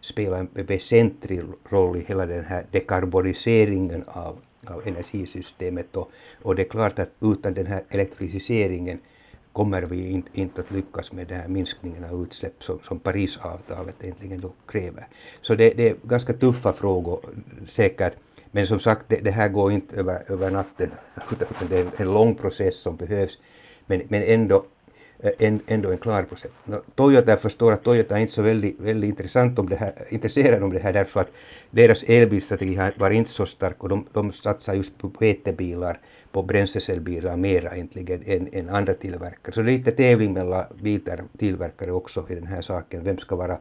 spelar 0.02 0.38
en 0.40 0.50
väsentlig 0.54 1.42
roll 1.70 1.98
i 1.98 2.04
hela 2.08 2.26
den 2.26 2.46
här 2.46 2.66
dekarboniseringen 2.72 4.04
av, 4.08 4.38
av 4.68 4.88
energisystemet 4.88 5.96
och, 5.96 6.12
och 6.42 6.56
det 6.56 6.62
är 6.62 6.70
klart 6.70 7.00
att 7.00 7.10
utan 7.22 7.54
den 7.54 7.66
här 7.66 7.84
elektrificeringen 7.90 9.00
kommer 9.58 9.82
vi 9.82 10.10
inte, 10.10 10.30
inte 10.34 10.62
att 10.62 10.72
lyckas 10.72 11.12
med 11.12 11.28
den 11.28 11.40
här 11.40 11.48
minskningen 11.48 12.04
av 12.04 12.24
utsläpp 12.24 12.64
som, 12.64 12.80
som 12.80 13.00
Parisavtalet 13.00 13.96
egentligen 14.02 14.42
då 14.42 14.52
kräver. 14.68 15.08
Så 15.42 15.56
det, 15.56 15.70
det 15.70 15.90
är 15.90 15.96
ganska 16.04 16.34
tuffa 16.34 16.74
frågor 16.74 17.20
säkert. 17.68 18.14
Men 18.52 18.68
som 18.68 18.80
sagt, 18.80 19.02
det, 19.08 19.16
det 19.16 19.32
här 19.32 19.50
går 19.50 19.72
inte 19.72 19.96
över, 19.96 20.32
över 20.32 20.52
natten, 20.52 20.92
utan 21.32 21.48
det 21.70 21.78
är 21.78 22.02
en 22.02 22.14
lång 22.14 22.36
process 22.36 22.76
som 22.76 22.96
behövs. 22.96 23.38
Men, 23.86 24.02
men 24.08 24.24
ändå, 24.24 24.66
Eh, 25.20 25.54
ändå 25.68 25.92
en 25.92 25.98
klar 25.98 26.24
process. 26.24 26.52
Toyota, 26.96 27.32
jag 27.32 27.42
förstår 27.42 27.72
att 27.72 27.84
Toyota 27.84 28.18
är 28.18 28.22
inte 28.22 28.34
så 28.34 28.42
väldigt, 28.42 28.80
väldigt 28.80 29.08
intressant 29.08 29.60
om 29.60 29.70
det 29.70 29.76
här, 29.76 29.94
intresserad 30.10 30.64
om 30.64 30.74
det 30.74 30.80
här 30.80 30.94
därför 30.94 31.20
att 31.20 31.32
deras 31.72 32.04
elbilstrategi 32.04 32.92
var 32.98 33.10
inte 33.10 33.32
så 33.32 33.46
stark 33.46 33.84
och 33.84 33.90
de, 33.90 34.06
de 34.14 34.32
satsar 34.32 34.74
just 34.74 34.98
på 34.98 35.12
vätebilar, 35.20 36.00
på 36.32 36.44
bränslecellbilar 36.44 37.36
mera 37.36 37.76
egentligen 37.76 38.24
än, 38.26 38.50
än 38.54 38.70
andra 38.70 38.94
tillverkare. 38.94 39.54
Så 39.56 39.62
det 39.62 39.72
är 39.72 39.78
lite 39.78 39.92
tävling 39.92 40.34
mellan 40.34 40.66
biltillverkare 40.82 41.92
också 41.92 42.26
i 42.30 42.36
den 42.36 42.48
här 42.48 42.62
saken. 42.62 43.04
Vem 43.04 43.18
ska 43.18 43.36
vara 43.36 43.58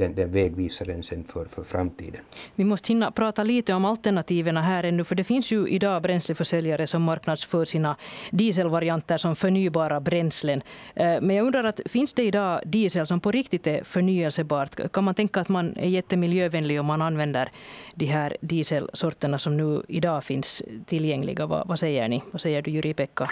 den, 0.00 0.14
den 0.14 0.32
vägvisaren 0.32 1.02
sen 1.02 1.24
för, 1.24 1.44
för 1.44 1.62
framtiden. 1.62 2.20
Vi 2.54 2.64
måste 2.64 2.88
hinna 2.88 3.10
prata 3.10 3.42
lite 3.42 3.74
om 3.74 3.84
alternativen 3.84 4.56
här 4.56 4.84
ännu, 4.84 5.04
för 5.04 5.14
det 5.14 5.24
finns 5.24 5.52
ju 5.52 5.68
idag 5.68 6.02
bränsleförsäljare 6.02 6.86
som 6.86 7.02
marknadsför 7.02 7.64
sina 7.64 7.96
dieselvarianter 8.30 9.18
som 9.18 9.36
förnybara 9.36 10.00
bränslen. 10.00 10.60
Eh, 10.94 11.20
men 11.20 11.36
jag 11.36 11.46
undrar, 11.46 11.64
att, 11.64 11.80
finns 11.86 12.14
det 12.14 12.22
idag 12.22 12.60
diesel 12.66 13.06
som 13.06 13.20
på 13.20 13.30
riktigt 13.30 13.66
är 13.66 13.84
förnyelsebart? 13.84 14.92
Kan 14.92 15.04
man 15.04 15.14
tänka 15.14 15.40
att 15.40 15.48
man 15.48 15.76
är 15.76 15.88
jättemiljövänlig 15.88 16.80
om 16.80 16.86
man 16.86 17.02
använder 17.02 17.50
de 17.94 18.06
här 18.06 18.36
dieselsorterna 18.40 19.38
som 19.38 19.56
nu 19.56 19.82
idag 19.88 20.24
finns 20.24 20.62
tillgängliga? 20.86 21.46
Vad, 21.46 21.68
vad 21.68 21.78
säger 21.78 22.08
ni? 22.08 22.22
Vad 22.30 22.40
säger 22.40 22.62
du, 22.62 22.70
Jyri-Pekka 22.70 23.30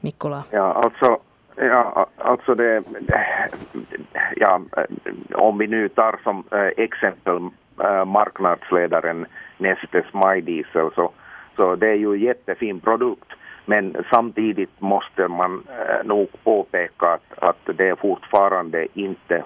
Mikkola? 0.00 0.44
Ja, 0.50 0.72
alltså 0.72 1.18
Ja, 1.56 2.06
alltså 2.16 2.54
det, 2.54 2.82
ja, 4.36 4.60
om 5.32 5.58
vi 5.58 5.66
nu 5.66 5.88
tar 5.88 6.20
som 6.22 6.44
eh, 6.50 6.84
exempel 6.84 7.36
eh, 7.80 8.04
marknadsledaren 8.04 9.26
Nestes 9.58 10.04
Diesel 10.42 10.90
så, 10.94 11.12
så 11.56 11.76
det 11.76 11.88
är 11.88 11.94
ju 11.94 12.12
en 12.12 12.20
jättefin 12.20 12.80
produkt 12.80 13.32
men 13.66 13.96
samtidigt 14.10 14.80
måste 14.80 15.28
man 15.28 15.62
eh, 15.68 16.06
nog 16.06 16.28
påpeka 16.44 17.06
att, 17.06 17.38
att 17.38 17.76
det 17.76 17.88
är 17.88 17.96
fortfarande 17.96 18.86
inte 18.94 19.44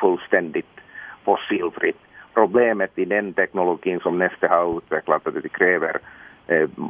fullständigt 0.00 0.80
fossilfritt. 1.24 2.00
Problemet 2.34 2.98
i 2.98 3.04
den 3.04 3.32
teknologin 3.32 4.00
som 4.00 4.18
Neste 4.18 4.48
har 4.48 4.78
utvecklat 4.78 5.26
är 5.26 5.36
att 5.36 5.42
det 5.42 5.48
kräver 5.48 5.98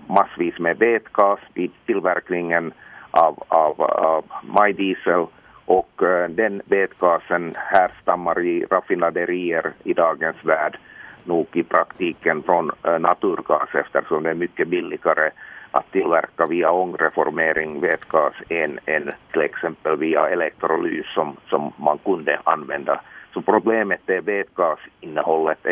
massvis 0.06 0.58
med 0.58 0.78
vätgas 0.78 1.40
vid 1.54 1.70
tillverkningen 1.86 2.72
av, 3.10 3.42
av, 3.48 3.82
av 3.82 4.24
majdiesel 4.42 5.26
och 5.64 6.02
uh, 6.02 6.28
den 6.28 6.62
vätgasen 6.64 7.54
härstammar 7.56 8.40
i 8.40 8.64
raffinaderier 8.70 9.72
i 9.84 9.92
dagens 9.92 10.36
värld 10.44 10.78
nog 11.24 11.46
i 11.52 11.62
praktiken 11.62 12.42
från 12.42 12.70
uh, 12.86 12.98
naturgas 12.98 13.68
eftersom 13.74 14.22
det 14.22 14.30
är 14.30 14.34
mycket 14.34 14.68
billigare 14.68 15.30
att 15.70 15.92
tillverka 15.92 16.46
via 16.46 16.72
ångreformering 16.72 17.80
vätgas 17.80 18.34
än, 18.48 18.78
än 18.86 19.12
till 19.32 19.40
exempel 19.40 19.96
via 19.96 20.28
elektrolys 20.28 21.06
som, 21.14 21.36
som 21.48 21.72
man 21.76 21.98
kunde 21.98 22.40
använda. 22.44 23.00
Så 23.34 23.42
problemet 23.42 24.10
är 24.10 24.20
vätgasinnehållet, 24.20 25.66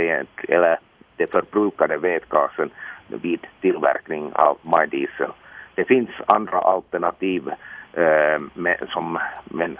eller 0.48 0.78
det 1.16 1.30
förbrukade 1.30 1.96
vätgasen 1.96 2.70
vid 3.06 3.46
tillverkning 3.60 4.32
av 4.32 4.58
majdiesel. 4.62 5.30
Det 5.78 5.84
finns 5.84 6.10
andra 6.26 6.58
alternativ 6.58 7.48
eh, 7.92 8.38
med, 8.54 8.88
som, 8.88 9.18
men, 9.44 9.78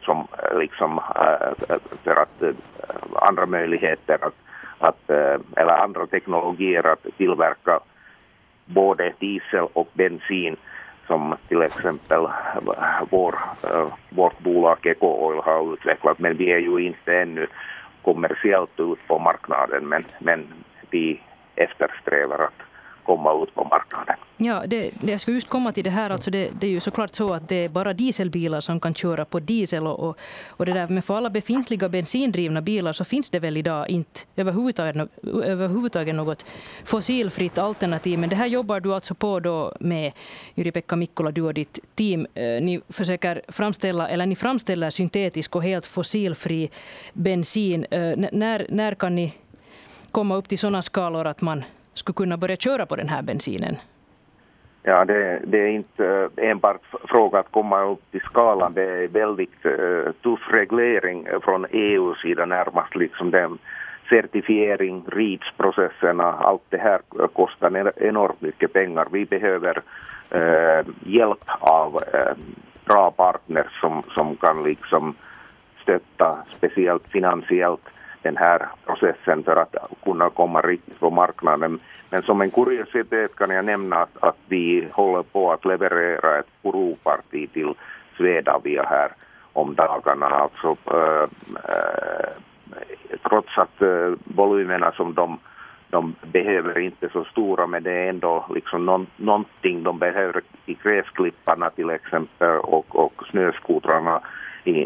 som 0.00 0.26
eh, 0.42 0.58
liksom 0.58 0.98
eh, 0.98 1.76
för 2.04 2.16
att 2.16 2.42
eh, 2.42 2.54
andra 3.14 3.46
möjligheter 3.46 4.18
att, 4.20 4.34
att 4.78 5.10
eh, 5.10 5.40
eller 5.56 5.82
andra 5.82 6.06
teknologier 6.06 6.86
att 6.86 7.06
tillverka 7.16 7.80
både 8.64 9.12
diesel 9.18 9.66
och 9.72 9.88
bensin 9.92 10.56
som 11.06 11.34
till 11.48 11.62
exempel 11.62 12.24
eh, 12.24 13.02
vår, 13.10 13.34
vårt 14.10 14.38
bolag 14.38 14.86
Eco 14.86 15.06
Oil 15.06 15.40
har 15.44 15.72
utvecklat. 15.74 16.18
Men 16.18 16.36
vi 16.36 16.52
är 16.52 16.58
ju 16.58 16.78
inte 16.78 17.18
ännu 17.18 17.46
kommersiellt 18.02 18.80
ut 18.80 19.06
på 19.06 19.18
marknaden 19.18 19.88
men, 19.88 20.04
men 20.18 20.46
vi 20.90 21.20
eftersträvar 21.56 22.38
att 22.38 22.65
komma 23.06 23.42
ut 23.42 23.54
på 23.54 23.64
marknaden. 23.64 24.16
Ja, 24.36 24.64
det, 24.66 24.90
det, 25.00 25.10
jag 25.10 25.20
skulle 25.20 25.34
just 25.34 25.48
komma 25.48 25.72
till 25.72 25.84
det 25.84 25.90
här. 25.90 26.10
Alltså 26.10 26.30
det, 26.30 26.50
det, 26.60 26.66
är 26.66 26.70
ju 26.70 26.80
såklart 26.80 27.14
så 27.14 27.32
att 27.32 27.48
det 27.48 27.64
är 27.64 27.68
bara 27.68 27.92
dieselbilar 27.92 28.60
som 28.60 28.80
kan 28.80 28.94
köra 28.94 29.24
på 29.24 29.40
diesel. 29.40 29.86
Och, 29.86 30.00
och, 30.00 30.18
och 30.48 30.66
det 30.66 30.72
där. 30.72 30.88
Men 30.88 31.02
för 31.02 31.16
alla 31.16 31.30
befintliga 31.30 31.88
bensindrivna 31.88 32.62
bilar 32.62 32.92
så 32.92 33.04
finns 33.04 33.30
det 33.30 33.38
väl 33.38 33.56
idag 33.56 33.88
inte 33.88 34.20
överhuvudtaget, 34.36 35.08
överhuvudtaget 35.44 36.14
något 36.14 36.46
fossilfritt 36.84 37.58
alternativ. 37.58 38.18
Men 38.18 38.28
det 38.28 38.36
här 38.36 38.46
jobbar 38.46 38.80
du 38.80 38.94
alltså 38.94 39.14
på 39.14 39.40
då 39.40 39.72
med, 39.80 40.12
Jyri-Pekka 40.54 40.96
Mikkola, 40.96 41.30
du 41.30 41.42
och 41.42 41.54
ditt 41.54 41.78
team. 41.94 42.26
Eh, 42.34 42.42
ni 42.42 42.80
försöker 42.88 43.42
framställa, 43.48 44.08
eller 44.08 44.26
ni 44.26 44.36
framställer 44.36 44.90
syntetisk 44.90 45.56
och 45.56 45.62
helt 45.62 45.86
fossilfri 45.86 46.70
bensin. 47.12 47.86
Eh, 47.90 48.00
n 48.00 48.28
när, 48.32 48.66
när 48.68 48.94
kan 48.94 49.14
ni 49.16 49.32
komma 50.10 50.36
upp 50.36 50.48
till 50.48 50.58
sådana 50.58 50.82
skalor 50.82 51.26
att 51.26 51.40
man 51.40 51.64
skulle 51.98 52.14
kunna 52.14 52.36
börja 52.36 52.56
köra 52.56 52.86
på 52.86 52.96
den 52.96 53.08
här 53.08 53.22
bensinen? 53.22 53.76
Ja, 54.88 55.04
det, 55.04 55.40
det, 55.46 55.58
är 55.58 55.68
inte 55.68 56.30
eh, 56.36 56.50
enbart 56.50 56.80
fråga 57.08 57.38
att 57.38 57.52
komma 57.52 57.84
upp 57.84 58.10
till 58.10 58.20
skalan. 58.20 58.74
Det 58.74 58.82
är 58.82 59.08
väldigt 59.08 59.66
uh, 59.66 60.12
tuff 60.22 60.40
reglering 60.50 61.26
från 61.42 61.66
EUs 61.70 62.20
sida 62.20 62.46
närmast 62.46 62.94
liksom 62.94 63.30
den 63.30 63.58
certifiering, 64.10 65.04
REACH-processerna, 65.06 66.32
allt 66.32 66.62
det 66.68 66.78
här 66.78 67.00
kostar 67.32 67.92
enormt 67.96 68.40
mycket 68.40 68.72
pengar. 68.72 69.06
Vi 69.12 69.24
behöver 69.24 69.82
uh, 70.34 70.86
hjälp 71.06 71.44
av 71.60 71.94
uh, 71.94 72.34
bra 72.84 73.10
partners 73.10 73.80
som, 73.80 74.02
som 74.14 74.36
kan 74.36 74.62
liksom 74.62 75.14
stötta, 75.82 76.38
speciellt 76.56 77.08
finansiellt, 77.08 77.88
den 78.22 78.36
här 78.36 78.68
processen 78.86 79.42
för 79.42 79.56
att 79.56 79.76
kunna 80.04 80.30
komma 80.30 80.60
riktigt 80.60 81.00
på 81.00 81.10
marknaden. 81.10 81.80
Men 82.10 82.22
som 82.22 82.40
en 82.40 82.50
kuriositet 82.50 83.36
kan 83.36 83.50
jag 83.50 83.64
nämna 83.64 83.96
att, 83.96 84.16
att 84.20 84.36
vi 84.48 84.88
håller 84.92 85.22
på 85.22 85.52
att 85.52 85.64
leverera 85.64 86.38
ett 86.38 86.62
provparti 86.62 87.52
till 87.52 87.74
Swedavia 88.16 88.82
här 88.82 89.10
om 89.52 89.74
dagarna. 89.74 90.26
Alltså, 90.26 90.76
äh, 90.90 91.28
äh, 91.70 92.30
trots 93.28 93.58
att 93.58 93.82
äh, 93.82 94.12
volymerna 94.24 94.92
som 94.92 95.14
de, 95.14 95.38
de 95.90 96.14
behöver 96.22 96.78
inte 96.78 97.06
är 97.06 97.10
så 97.10 97.24
stora 97.24 97.66
men 97.66 97.82
det 97.82 97.92
är 97.92 98.08
ändå 98.08 98.46
liksom 98.54 98.86
någon, 98.86 99.06
någonting 99.16 99.82
de 99.82 99.98
behöver 99.98 100.42
i 100.66 100.74
gräsklipparna 100.82 101.70
till 101.70 101.90
exempel 101.90 102.58
och, 102.58 102.96
och 102.96 103.22
snöskotrarna 103.30 104.20
i, 104.64 104.76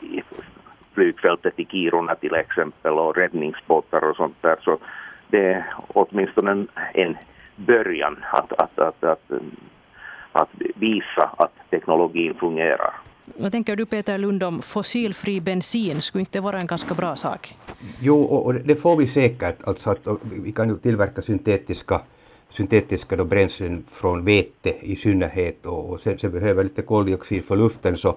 i 0.00 0.22
flygfältet 0.96 1.54
i 1.56 1.64
Kiruna 1.64 2.14
till 2.14 2.34
exempel 2.34 2.92
och 2.92 3.16
räddningsbåtar 3.16 4.10
och 4.10 4.16
sånt 4.16 4.36
där. 4.40 4.56
Så 4.60 4.78
det 5.28 5.44
är 5.52 5.64
åtminstone 5.88 6.50
en, 6.50 6.68
en 6.94 7.16
början 7.56 8.16
att, 8.32 8.52
att, 8.52 8.78
att, 8.78 9.04
att, 9.04 9.30
att 10.32 10.50
visa 10.74 11.30
att 11.38 11.54
teknologin 11.70 12.34
fungerar. 12.34 12.92
Vad 13.38 13.52
tänker 13.52 13.76
du 13.76 13.86
Peter 13.86 14.18
Lund 14.18 14.42
om 14.42 14.62
fossilfri 14.62 15.40
bensin? 15.40 16.02
Skulle 16.02 16.20
inte 16.20 16.38
det 16.38 16.42
vara 16.42 16.58
en 16.60 16.66
ganska 16.66 16.94
bra 16.94 17.16
sak? 17.16 17.54
Jo, 18.00 18.22
och 18.22 18.54
det 18.54 18.76
får 18.76 18.96
vi 18.96 19.06
säkert. 19.06 19.56
Alltså 19.64 19.90
att 19.90 20.06
vi 20.44 20.52
kan 20.52 20.68
ju 20.68 20.76
tillverka 20.76 21.22
syntetiska, 21.22 22.00
syntetiska 22.48 23.16
då 23.16 23.24
bränslen 23.24 23.84
från 23.92 24.24
vete 24.24 24.74
i 24.80 24.96
synnerhet 24.96 25.66
och, 25.66 25.90
och 25.90 26.00
sen, 26.00 26.18
sen 26.18 26.30
behöver 26.30 26.64
lite 26.64 26.82
koldioxid 26.82 27.44
för 27.44 27.56
luften 27.56 27.96
så 27.96 28.16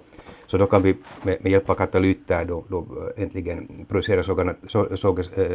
så 0.50 0.58
då 0.58 0.66
kan 0.66 0.82
vi 0.82 0.96
med, 1.24 1.38
med 1.42 1.52
hjälp 1.52 1.70
av 1.70 1.76
katalyter 1.76 2.46
då, 2.46 2.64
då 2.68 2.78
eh, 2.80 3.24
äntligen 3.24 3.86
producera 3.90 4.24
så, 4.24 4.54
så, 4.68 4.98
så, 4.98 5.20
eh, 5.20 5.46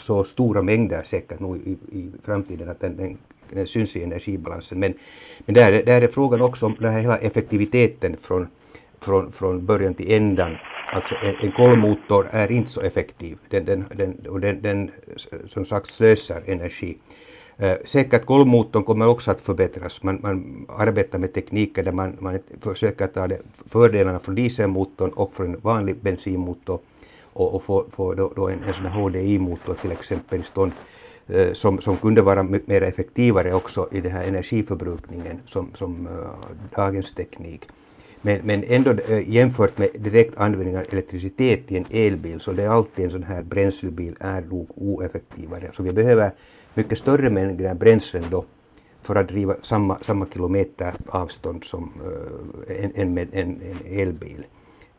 så, 0.00 0.24
stora 0.24 0.62
mängder 0.62 1.02
säkert 1.02 1.40
nog 1.40 1.56
i, 1.56 1.72
i 1.92 2.10
framtiden 2.24 2.68
att 2.68 2.80
den, 2.80 2.96
den, 2.96 3.18
den 3.50 3.66
syns 3.66 3.96
i 3.96 4.02
energibalansen. 4.02 4.78
Men, 4.78 4.94
men 5.38 5.54
där, 5.54 5.82
där 5.82 6.02
är 6.02 6.08
frågan 6.08 6.40
också 6.40 6.66
om 6.66 6.76
den 6.78 6.92
här 6.92 7.00
hela 7.00 7.18
effektiviteten 7.18 8.16
från, 8.22 8.48
från, 9.00 9.32
från 9.32 9.66
början 9.66 9.94
till 9.94 10.12
ändan. 10.12 10.56
Alltså 10.92 11.14
en, 11.14 11.34
en 11.40 11.52
kolmotor 11.52 12.28
är 12.30 12.52
inte 12.52 12.70
så 12.70 12.80
effektiv. 12.80 13.38
Den, 13.48 13.64
den, 13.64 13.84
den, 13.94 14.26
och 14.28 14.40
den, 14.40 14.62
den 14.62 14.90
som 15.48 15.64
sagt 15.64 15.90
slösar 15.90 16.42
energi. 16.46 16.98
Eh, 17.58 17.76
Säkert 17.84 18.24
golvmotorn 18.24 18.84
kommer 18.84 19.06
också 19.06 19.30
att 19.30 19.40
förbättras. 19.40 20.02
Man, 20.02 20.18
man 20.22 20.66
arbetar 20.68 21.18
med 21.18 21.32
tekniker 21.32 21.82
där 21.82 21.92
man, 21.92 22.16
man 22.20 22.38
försöker 22.60 23.06
ta 23.06 23.26
det, 23.28 23.40
fördelarna 23.70 24.18
från 24.18 24.34
dieselmotorn 24.34 25.10
och 25.10 25.34
från 25.34 25.56
vanlig 25.62 25.96
bensinmotor 25.96 26.78
och, 27.22 27.54
och 27.54 27.62
få, 27.62 27.84
få 27.90 28.14
då, 28.14 28.32
då 28.36 28.48
en, 28.48 28.62
en 28.62 28.74
sån 28.74 28.86
här 28.86 29.00
HDI-motor 29.00 29.74
till 29.74 29.92
exempel 29.92 30.40
i 30.40 30.44
stånd 30.44 30.72
eh, 31.28 31.52
som, 31.52 31.80
som 31.80 31.96
kunde 31.96 32.22
vara 32.22 32.42
mer 32.42 32.82
effektivare 32.82 33.54
också 33.54 33.88
i 33.92 34.00
den 34.00 34.12
här 34.12 34.24
energiförbrukningen 34.24 35.40
som, 35.46 35.70
som 35.74 36.06
eh, 36.06 36.76
dagens 36.76 37.14
teknik. 37.14 37.68
Men, 38.22 38.40
men 38.44 38.64
ändå 38.64 38.90
äh, 38.90 39.28
jämfört 39.28 39.78
med 39.78 39.88
direkt 39.94 40.36
användning 40.36 40.78
av 40.78 40.84
elektricitet 40.90 41.72
i 41.72 41.76
en 41.76 41.86
elbil 41.90 42.40
så 42.40 42.52
det 42.52 42.62
är 42.62 42.68
alltid 42.68 43.04
en 43.04 43.10
sån 43.10 43.22
här 43.22 43.42
bränslebil 43.42 44.16
är 44.20 44.40
nog 44.40 44.68
oeffektivare. 44.74 45.70
Så 45.76 45.82
vi 45.82 45.92
behöver 45.92 46.32
mycket 46.76 46.98
större 46.98 47.30
mängder 47.30 47.74
bränslen 47.74 48.24
då 48.30 48.44
för 49.02 49.14
att 49.14 49.28
driva 49.28 49.54
samma, 49.62 49.98
samma 49.98 50.26
kilometer 50.26 50.94
avstånd 51.08 51.64
som 51.64 51.92
uh, 52.04 52.84
en, 52.84 52.92
en, 52.94 53.18
en, 53.18 53.62
en 53.62 54.00
elbil. 54.00 54.46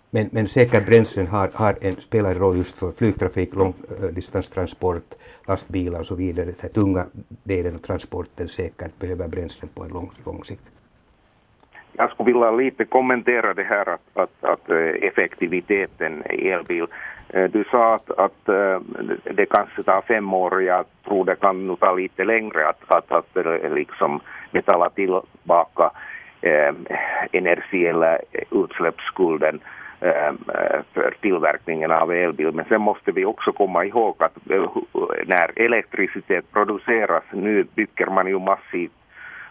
Men, 0.09 0.29
men 0.31 0.47
säkert 0.47 0.85
bränslen 0.85 1.27
har, 1.27 1.49
har 1.53 1.75
en, 1.81 1.95
spelar 1.95 2.31
en 2.31 2.37
roll 2.37 2.57
just 2.57 2.77
för 2.77 2.91
flygtrafik, 2.91 3.55
långdistanstransport, 3.55 4.95
eh, 4.95 5.17
uh, 5.17 5.47
lastbilar 5.47 5.99
och 5.99 6.05
så 6.05 6.15
vidare. 6.15 6.53
Den 6.61 6.69
tunga 6.69 7.05
delen 7.43 7.73
av 7.73 7.79
transporten 7.79 8.47
säkert 8.47 8.99
behöver 8.99 9.27
bränslen 9.27 9.69
på 9.73 9.83
en 9.83 9.89
lång, 9.89 10.11
lång 10.25 10.43
sikt. 10.43 10.63
Jag 11.93 12.11
skulle 12.11 12.33
vilja 12.33 12.51
lite 12.51 12.85
kommentera 12.85 13.53
det 13.53 13.63
här 13.63 13.89
att, 13.89 14.01
att, 14.13 14.43
att 14.43 14.69
eh, 14.69 14.77
effektiviteten 14.77 16.23
i 16.29 16.49
elbil. 16.49 16.87
Eh, 17.29 17.49
du 17.49 17.63
sa 17.71 17.95
att, 17.95 18.11
att 18.11 18.49
eh, 18.49 18.79
det 19.23 19.45
kanske 19.45 19.83
tar 19.83 20.01
fem 20.01 20.33
år, 20.33 20.63
jag 20.63 20.85
tror 21.07 21.25
det 21.25 21.35
kan 21.35 21.67
nog 21.67 21.79
ta 21.79 21.93
lite 21.93 22.23
längre 22.23 22.67
att, 22.67 22.91
att, 22.91 23.11
att 23.11 23.37
eh, 23.37 23.73
liksom 23.73 24.19
betala 24.51 24.89
tillbaka 24.89 25.91
eh, 26.41 26.73
energi 27.31 27.87
eller 27.87 28.21
utsläppsskulden 28.51 29.59
eh, 30.01 30.31
för 30.93 31.15
tillverkningen 31.21 31.91
av 31.91 32.11
elbil. 32.11 32.51
Men 32.51 32.65
sen 32.65 32.81
måste 32.81 33.11
vi 33.11 33.25
också 33.25 33.51
komma 33.51 33.85
ihåg 33.85 34.15
att 34.19 34.37
när 35.25 35.51
elektricitet 35.55 36.51
produceras, 36.53 37.23
nu 37.31 37.65
bygger 37.75 38.05
man 38.05 38.27
ju 38.27 38.39
massivt 38.39 38.91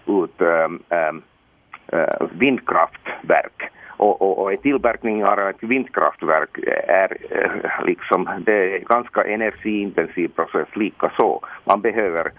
ut 0.06 0.40
eh, 0.40 1.12
vindkraftverk 2.30 3.70
och, 3.96 4.22
och, 4.22 4.38
och 4.38 4.62
tillverkning 4.62 5.24
av 5.24 5.38
ett 5.38 5.62
vindkraftverk 5.62 6.58
är 6.88 7.16
eh, 7.30 7.86
liksom, 7.86 8.28
det 8.46 8.74
är 8.74 8.78
ganska 8.78 9.24
energiintensiv 9.24 10.28
process 10.28 10.68
lika 10.74 11.12
så. 11.16 11.40
Man 11.64 11.80
behöver 11.80 12.30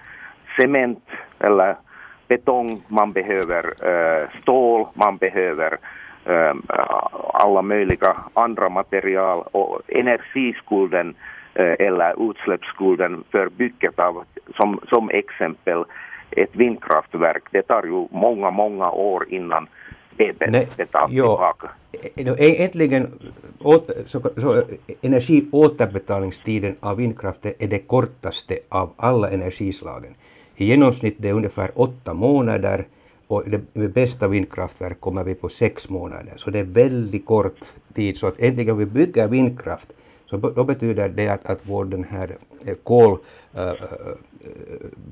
cement 0.60 1.04
eller 1.40 1.76
betong, 2.28 2.82
man 2.88 3.12
behöver 3.12 3.64
äh, 3.90 4.28
stål, 4.42 4.88
man 4.94 5.18
behöver 5.18 5.78
äh, 6.26 6.56
alla 7.34 7.62
möjliga 7.62 8.16
andra 8.34 8.70
material 8.70 9.44
och 9.52 9.82
energiskulden 9.88 11.16
äh, 11.54 11.76
eller 11.80 12.30
utsläppsskulden 12.32 13.24
för 13.32 13.50
bygget 13.50 14.00
av, 14.00 14.24
som, 14.58 14.80
som 14.90 15.10
exempel, 15.10 15.86
ett 16.32 16.56
vindkraftverk, 16.56 17.44
det 17.52 17.62
tar 17.62 17.84
ju 17.84 18.08
många, 18.12 18.52
många 18.52 18.92
år 18.92 19.26
innan 19.30 19.68
Nej, 20.48 20.68
jo, 21.10 21.40
Egentligen 22.38 23.12
så, 24.06 24.22
så 24.38 24.64
energiåterbetalningstiden 25.02 26.76
av 26.80 26.98
vindkraften 26.98 27.54
är 27.60 27.68
det 27.68 27.80
kortaste 27.80 28.60
av 28.70 28.94
alla 28.98 29.30
energislagen. 29.30 30.14
I 30.56 30.66
genomsnitt 30.66 31.16
det 31.18 31.30
är 31.30 31.34
ungefär 31.34 31.72
åtta 31.76 32.14
månader 32.14 32.86
och 33.28 33.44
det 33.74 33.88
bästa 33.88 34.28
vindkraftverk 34.28 35.00
kommer 35.00 35.24
vi 35.24 35.36
på 35.36 35.50
sex 35.50 35.90
månader. 35.90 36.34
Så 36.38 36.50
det 36.50 36.60
är 36.60 36.64
väldigt 36.64 37.26
kort 37.26 37.60
tid. 37.94 38.18
Så 38.18 38.28
att 38.28 38.40
äntligen 38.40 38.78
vi 38.78 38.86
bygger 38.86 39.28
vindkraft 39.28 39.94
så 40.30 40.38
då 40.38 40.64
betyder 40.64 41.10
det 41.10 41.28
att, 41.28 41.46
att 41.46 41.60
vår 41.64 41.86
den 41.86 42.04
här 42.04 42.38
eh, 42.66 42.76
kolbalans 42.84 43.22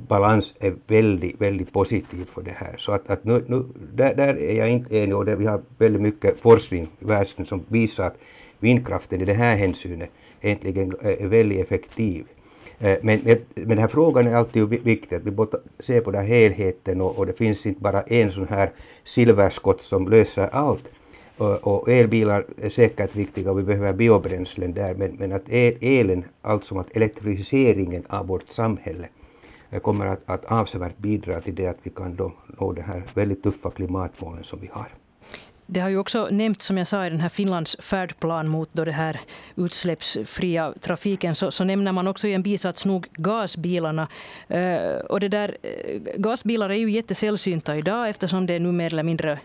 balans 0.07 0.53
är 0.59 0.75
väldigt, 0.87 1.41
väldigt 1.41 1.73
positiv 1.73 2.25
för 2.25 2.41
det 2.41 2.55
här. 2.55 2.75
Så 2.77 2.91
att, 2.91 3.09
att 3.09 3.23
nu, 3.23 3.43
nu, 3.47 3.65
där, 3.93 4.15
där 4.15 4.35
är 4.39 4.55
jag 4.55 4.69
inte 4.69 4.97
enig 4.97 5.15
och 5.15 5.25
det, 5.25 5.35
vi 5.35 5.45
har 5.45 5.61
väldigt 5.77 6.01
mycket 6.01 6.39
forskning 6.39 6.87
i 6.99 7.05
världen 7.05 7.45
som 7.45 7.63
visar 7.67 8.07
att 8.07 8.17
vindkraften 8.59 9.21
i 9.21 9.25
det 9.25 9.33
här 9.33 9.55
hänsynet 9.55 10.09
egentligen 10.41 10.93
eh, 11.01 11.23
är 11.23 11.27
väldigt 11.27 11.59
effektiv. 11.59 12.25
Eh, 12.79 12.97
men, 13.01 13.21
men, 13.23 13.37
men 13.55 13.67
den 13.67 13.77
här 13.77 13.87
frågan 13.87 14.27
är 14.27 14.35
alltid 14.35 14.69
viktig, 14.69 15.15
att 15.15 15.23
vi 15.23 15.31
måste 15.31 15.59
se 15.79 16.01
på 16.01 16.11
den 16.11 16.21
här 16.21 16.27
helheten 16.27 17.01
och, 17.01 17.17
och 17.17 17.25
det 17.25 17.33
finns 17.33 17.65
inte 17.65 17.81
bara 17.81 18.01
en 18.01 18.31
sån 18.31 18.47
här 18.47 18.71
silverskott 19.03 19.81
som 19.81 20.07
löser 20.07 20.47
allt. 20.51 20.83
Och, 21.37 21.89
elbilar 21.89 22.45
är 22.61 22.69
säkert 22.69 23.15
viktiga 23.15 23.51
och 23.51 23.59
vi 23.59 23.63
behöver 23.63 23.93
biobränslen 23.93 24.73
där 24.73 24.93
men, 24.93 25.11
men 25.11 25.31
att 25.31 25.49
el, 25.49 25.77
elen, 25.81 26.25
alltså 26.41 26.77
att 26.77 26.97
elektrifieringen 26.97 28.03
av 28.09 28.27
vårt 28.27 28.49
samhälle 28.49 29.07
kommer 29.81 30.05
att, 30.05 30.19
att 30.25 30.45
avsevärt 30.45 30.97
bidra 30.97 31.41
till 31.41 31.55
det 31.55 31.67
att 31.67 31.77
vi 31.83 31.89
kan 31.89 32.15
då 32.15 32.31
nå 32.59 32.71
de 32.71 32.81
här 32.81 33.03
väldigt 33.13 33.43
tuffa 33.43 33.71
klimatmålen 33.71 34.43
som 34.43 34.59
vi 34.59 34.69
har. 34.73 34.87
Det 35.67 35.79
har 35.79 35.89
ju 35.89 35.97
också 35.97 36.27
nämnts, 36.31 36.65
som 36.65 36.77
jag 36.77 36.87
sa, 36.87 37.05
i 37.05 37.09
den 37.09 37.19
här 37.19 37.29
Finlands 37.29 37.77
färdplan 37.79 38.47
mot 38.47 38.69
då 38.73 38.85
det 38.85 38.91
här 38.91 39.19
utsläppsfria 39.55 40.73
trafiken, 40.81 41.35
så, 41.35 41.51
så 41.51 41.63
nämner 41.63 41.91
man 41.91 42.07
också 42.07 42.27
i 42.27 42.33
en 42.33 42.43
bisats 42.43 42.85
nog 42.85 43.07
gasbilarna. 43.13 44.07
Uh, 44.51 44.97
och 45.09 45.19
det 45.19 45.27
där, 45.27 45.57
eh, 45.61 46.01
gasbilar 46.17 46.69
är 46.69 46.75
ju 46.75 46.91
jättesällsynta 46.91 47.75
idag 47.75 48.09
eftersom 48.09 48.45
det 48.45 48.53
är 48.53 48.59
nu 48.59 48.71
mer 48.71 48.93
eller 48.93 49.03
mindre 49.03 49.39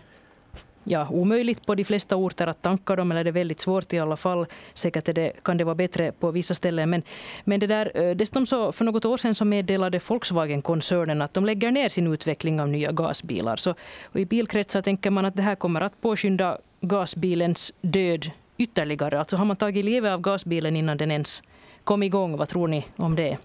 ja, 0.83 1.07
omöjligt 1.09 1.65
på 1.65 1.75
de 1.75 1.83
flesta 1.83 2.15
orter 2.15 2.47
att 2.47 2.61
tanka 2.61 2.95
dem, 2.95 3.11
eller 3.11 3.23
det 3.23 3.29
är 3.29 3.31
väldigt 3.31 3.59
svårt 3.59 3.93
i 3.93 3.99
alla 3.99 4.15
fall. 4.15 4.45
Säkert 4.73 5.15
det, 5.15 5.43
kan 5.43 5.57
det 5.57 5.63
vara 5.63 5.75
bättre 5.75 6.11
på 6.11 6.31
vissa 6.31 6.53
ställen. 6.53 6.89
Men, 6.89 7.01
men 7.43 7.59
det 7.59 7.67
där, 7.67 7.91
eh, 7.95 8.15
dessutom 8.15 8.45
så 8.45 8.71
för 8.71 8.85
något 8.85 9.05
år 9.05 9.17
sedan 9.17 9.35
så 9.35 9.45
meddelade 9.45 9.99
Volkswagen-koncernen 10.07 11.21
att 11.21 11.33
de 11.33 11.45
lägger 11.45 11.71
ner 11.71 11.89
sin 11.89 12.07
utveckling 12.07 12.61
av 12.61 12.69
nya 12.69 12.91
gasbilar. 12.91 13.55
Så, 13.55 13.75
och 14.03 14.19
I 14.19 14.25
bilkretsar 14.25 14.81
tänker 14.81 15.11
man 15.11 15.25
att 15.25 15.35
det 15.35 15.41
här 15.41 15.55
kommer 15.55 15.81
att 15.81 16.01
påskynda 16.01 16.57
gasbilens 16.81 17.73
död 17.81 18.31
ytterligare. 18.57 19.19
Alltså 19.19 19.37
har 19.37 19.45
man 19.45 19.55
tagit 19.55 19.85
livet 19.85 20.11
av 20.11 20.21
gasbilen 20.21 20.75
innan 20.75 20.97
den 20.97 21.11
ens 21.11 21.43
kom 21.83 22.03
igång? 22.03 22.37
Vad 22.37 22.47
tror 22.47 22.67
ni 22.67 22.85
om 22.95 23.15
det? 23.15 23.37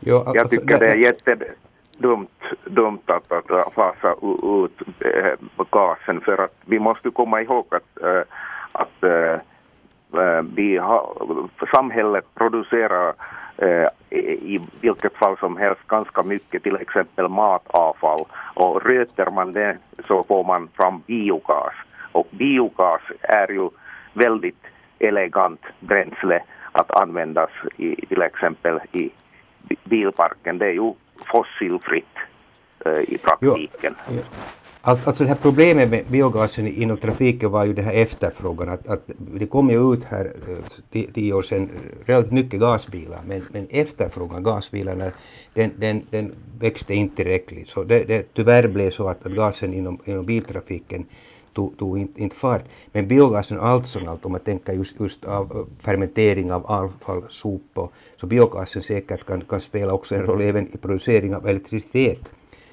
Jo, 0.00 0.16
alltså, 0.16 0.34
jag 0.34 0.50
tycker 0.50 0.78
det 0.78 0.92
är 0.92 0.96
jätte 0.96 1.36
dumt, 1.98 2.28
dumt 2.64 3.02
att, 3.06 3.32
att 3.32 3.74
fasa 3.74 4.14
ut 4.62 4.82
äh, 5.00 5.66
gasen 5.70 6.20
för 6.20 6.38
att 6.38 6.56
vi 6.64 6.78
måste 6.78 7.10
komma 7.10 7.42
ihåg 7.42 7.66
att, 7.70 8.02
äh, 8.02 8.22
att 8.72 9.04
äh, 9.04 9.40
vi 10.54 10.76
ha, 10.76 11.14
samhället 11.74 12.24
producerar 12.34 13.14
i 14.10 14.60
vilket 14.80 15.14
fall 15.14 15.36
som 15.38 15.56
helst 15.56 15.86
ganska 15.86 16.22
mycket, 16.22 16.62
till 16.62 16.76
exempel 16.76 17.28
matavfall. 17.28 18.24
Och 18.54 18.82
röter 18.82 19.30
man 19.30 19.52
det 19.52 19.76
så 20.06 20.24
får 20.24 20.44
man 20.44 20.68
fram 20.68 21.02
biogas. 21.06 21.74
Och 22.12 22.26
biogas 22.30 23.00
är 23.22 23.50
ju 23.52 23.70
väldigt 24.12 24.64
elegant 24.98 25.60
bränsle 25.80 26.42
att 26.72 26.90
användas 26.90 27.50
i, 27.76 28.06
till 28.06 28.22
exempel 28.22 28.80
i 28.92 29.10
bilparken. 29.84 30.58
Det 30.58 30.66
är 30.66 30.72
ju 30.72 30.92
fossilfritt 31.32 32.16
eh, 32.86 33.14
i 33.14 33.18
praktiken. 33.18 33.94
Jo, 34.10 34.16
ja. 34.16 34.22
Alltså 34.80 35.24
det 35.24 35.28
här 35.28 35.38
problemet 35.42 35.90
med 35.90 36.04
biogasen 36.06 36.66
inom 36.66 36.96
trafiken 36.96 37.50
var 37.50 37.64
ju 37.64 37.72
det 37.72 37.82
här 37.82 37.94
efterfrågan. 37.94 38.68
Att, 38.68 38.86
att 38.86 39.02
det 39.16 39.46
kom 39.46 39.70
ju 39.70 39.92
ut 39.92 40.04
här 40.04 40.32
eh, 40.92 41.04
tio 41.14 41.32
år 41.32 41.42
sedan 41.42 41.70
relativt 42.06 42.32
mycket 42.32 42.60
gasbilar 42.60 43.20
men, 43.26 43.44
men 43.52 43.66
efterfrågan 43.70 44.42
gasbilarna 44.42 45.10
den, 45.54 45.70
den, 45.76 46.06
den 46.10 46.34
växte 46.60 46.94
inte 46.94 47.16
tillräckligt. 47.16 47.68
Så 47.68 47.84
det, 47.84 48.04
det 48.04 48.34
tyvärr 48.34 48.68
blev 48.68 48.90
så 48.90 49.08
att, 49.08 49.26
att 49.26 49.32
gasen 49.32 49.74
inom, 49.74 49.98
inom 50.04 50.26
biltrafiken 50.26 51.06
tog, 51.58 51.78
tog 51.78 51.98
inte, 51.98 52.22
inte 52.22 52.36
fart. 52.36 52.64
Men 52.92 53.08
biogasen 53.08 53.60
allt 53.60 53.86
som 53.86 54.08
allt, 54.08 54.24
om 54.24 54.32
man 54.32 54.40
tänker 54.40 54.72
just, 54.72 55.00
just 55.00 55.24
av 55.24 55.68
fermentering 55.80 56.52
av 56.52 56.66
avfall, 56.66 57.22
sopor, 57.28 57.88
så 58.20 58.26
biogasen 58.26 58.82
säkert 58.82 59.24
kan, 59.26 59.40
kan 59.40 59.60
spela 59.60 59.92
också 59.92 60.14
en 60.14 60.26
roll 60.26 60.40
även 60.40 60.74
i 60.74 60.76
producering 60.76 61.34
av 61.36 61.48
elektricitet. 61.48 62.18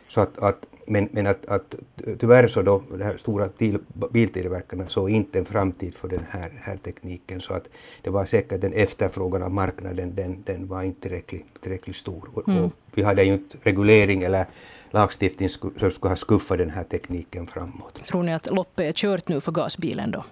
Så 0.08 0.22
att, 0.22 0.38
att, 0.40 0.66
men 0.88 1.10
men 1.12 1.28
att, 1.28 1.46
att 1.46 1.76
tyvärr 2.20 2.48
så 2.48 2.62
då, 2.62 2.82
de 2.92 3.04
här 3.04 3.18
stora 3.18 3.50
till, 3.50 3.78
biltillverkarna 4.12 4.88
såg 4.88 5.10
inte 5.10 5.40
en 5.40 5.46
framtid 5.46 5.96
för 5.96 6.08
den 6.08 6.26
här, 6.30 6.52
här 6.62 6.78
tekniken 6.78 7.42
så 7.42 7.54
att 7.54 7.68
det 8.02 8.10
var 8.10 8.26
säkert 8.26 8.62
den 8.62 8.74
efterfrågan 8.74 9.44
av 9.44 9.52
marknaden 9.52 10.16
den, 10.16 10.44
den 10.46 10.68
var 10.68 10.84
inte 10.84 11.02
tillräckligt, 11.02 11.62
tillräckligt 11.62 11.96
stor. 11.96 12.30
Mm. 12.48 12.64
Och 12.64 12.72
vi 12.96 13.04
hade 13.04 13.24
ju 13.24 13.34
inte 13.34 13.58
reglering 13.64 14.24
eller 14.24 14.46
lagstiftning 14.92 15.50
som 15.50 15.72
skulle 15.92 16.12
ha 16.12 16.16
skuffat 16.16 16.58
den 16.58 16.70
här 16.70 16.84
tekniken 16.84 17.48
framåt. 17.48 18.04
Tror 18.04 18.24
ni 18.24 18.34
att 18.34 18.52
loppet 18.52 18.86
är 18.86 18.92
kört 18.92 19.28
nu 19.28 19.42
för 19.42 19.52
gasbilen 19.52 20.12
då? 20.12 20.24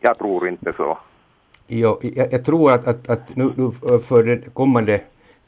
Jag 0.00 0.18
tror 0.18 0.48
inte 0.48 0.72
så. 0.76 0.98
Jo, 1.66 1.98
jag, 2.02 2.32
jag 2.32 2.44
tror 2.44 2.72
att, 2.72 2.86
att, 2.86 3.10
att 3.10 3.36
nu, 3.36 3.52
nu 3.56 3.72
för 4.00 4.22
den 4.22 4.42
kommande, 4.52 5.00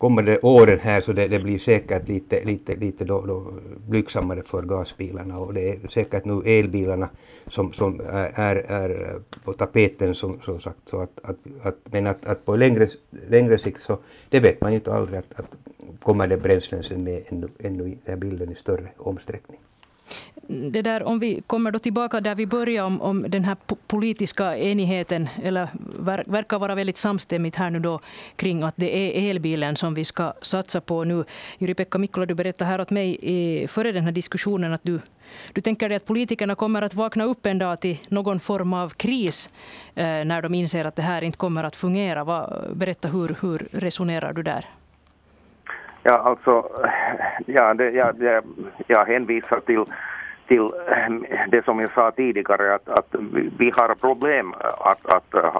kommande 0.03 0.38
åren 0.43 0.79
här 0.79 1.01
så 1.01 1.12
det, 1.12 1.29
det 1.29 1.38
blir 1.38 1.59
säkert 1.59 2.09
lite, 2.09 2.45
lite, 2.45 2.77
lite 2.77 3.05
då, 3.05 3.27
då 3.27 3.53
blygsammare 3.88 4.43
för 4.43 4.62
gasbilarna 4.62 5.38
och 5.38 5.55
det 5.55 5.69
är 5.71 5.88
säkert 5.88 6.25
nu 6.25 6.43
elbilarna 6.45 7.09
som, 7.47 7.73
som 7.73 8.01
är, 8.01 8.33
är, 8.35 8.57
är 8.57 9.21
på 9.45 9.53
tapeten 9.53 10.15
som, 10.15 10.41
som 10.41 10.61
sagt. 10.61 10.79
Så 10.87 11.01
att, 11.01 11.19
att, 11.23 11.37
att, 11.62 11.77
men 11.85 12.07
att, 12.07 12.25
att 12.25 12.45
på 12.45 12.57
längre, 12.57 12.88
längre 13.29 13.59
sikt 13.59 13.83
så 13.83 13.99
det 14.29 14.41
vet 14.41 14.61
man 14.61 14.73
ju 14.73 14.77
inte 14.77 14.95
aldrig 14.95 15.19
att, 15.19 15.41
att 15.41 15.47
kommer 16.03 16.27
det 16.29 16.37
bränslen 16.37 16.83
sen 16.83 17.05
med 17.05 17.23
ännu, 17.27 17.49
ännu 17.59 17.85
i 17.85 17.91
den 17.91 17.99
här 18.07 18.17
bilden 18.17 18.53
i 18.53 18.55
större 18.55 18.88
omsträckning. 18.97 19.61
Det 20.48 20.83
där, 20.83 21.03
om 21.03 21.18
vi 21.18 21.40
kommer 21.46 21.70
då 21.70 21.79
tillbaka 21.79 22.20
där 22.20 22.35
vi 22.35 22.46
började 22.46 22.87
om, 22.87 23.01
om 23.01 23.27
den 23.29 23.44
här 23.44 23.57
politiska 23.87 24.57
enigheten, 24.57 25.29
eller 25.42 25.68
ver, 25.98 26.25
verkar 26.27 26.59
vara 26.59 26.75
väldigt 26.75 26.96
samstämmigt 26.96 27.57
här 27.57 27.70
nu 27.70 27.79
då 27.79 28.01
kring 28.37 28.62
att 28.62 28.75
det 28.77 28.96
är 28.96 29.31
elbilen 29.31 29.77
som 29.77 29.94
vi 29.94 30.05
ska 30.05 30.33
satsa 30.42 30.81
på 30.81 31.05
nu. 31.05 31.25
Jyri-Pekka 31.59 31.98
Mikkola, 31.98 32.27
du 32.27 32.35
berättade 32.35 32.70
här 32.70 32.81
åt 32.81 32.90
mig 32.90 33.18
i, 33.22 33.66
före 33.68 33.92
den 33.92 34.05
här 34.05 34.12
diskussionen 34.12 34.72
att 34.72 34.85
du, 34.85 35.01
du 35.53 35.61
tänker 35.61 35.88
dig 35.88 35.96
att 35.96 36.07
politikerna 36.07 36.55
kommer 36.55 36.83
att 36.83 36.94
vakna 36.94 37.25
upp 37.25 37.46
en 37.46 37.59
dag 37.59 37.81
till 37.81 37.98
någon 38.09 38.40
form 38.40 38.72
av 38.72 38.88
kris 38.88 39.51
eh, 39.94 40.05
när 40.05 40.42
de 40.42 40.55
inser 40.55 40.85
att 40.85 40.96
det 40.96 41.03
här 41.03 41.22
inte 41.22 41.38
kommer 41.38 41.64
att 41.64 41.77
fungera. 41.77 42.25
Va, 42.25 42.62
berätta, 42.75 43.09
hur, 43.09 43.37
hur 43.40 43.68
resonerar 43.72 44.33
du 44.33 44.42
där? 44.42 44.66
Ja, 46.03 46.15
alltså, 46.15 46.69
ja, 47.47 47.75
det, 47.75 47.91
ja, 47.91 48.12
det, 48.12 48.43
jag 48.87 49.05
hänvisar 49.05 49.61
till, 49.61 49.85
till 50.47 50.69
ähm, 51.07 51.27
det 51.49 51.65
som 51.65 51.81
jag 51.81 51.93
sa 51.93 52.11
tidigare 52.11 52.75
att, 52.75 52.88
att 52.88 53.15
vi 53.59 53.73
har 53.77 53.95
problem 53.95 54.55
att, 54.81 55.07
att, 55.07 55.35
äh, 55.35 55.57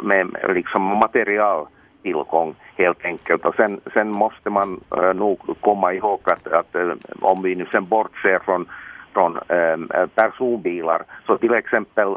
med 0.00 0.36
liksom 0.48 0.82
materialtillgång 0.82 2.54
helt 2.76 3.04
enkelt. 3.04 3.44
Och 3.44 3.54
sen, 3.54 3.80
sen 3.94 4.10
måste 4.10 4.50
man 4.50 4.80
äh, 4.96 5.14
nog 5.14 5.56
komma 5.60 5.92
ihåg 5.92 6.20
att, 6.24 6.46
att 6.46 6.74
äh, 6.74 6.92
om 7.20 7.42
vi 7.42 7.54
nu 7.54 7.66
sen 7.66 7.86
bortser 7.86 8.38
från, 8.38 8.66
från 9.12 9.38
ähm, 9.48 9.90
personbilar 10.14 11.02
så 11.26 11.38
till 11.38 11.54
exempel 11.54 12.08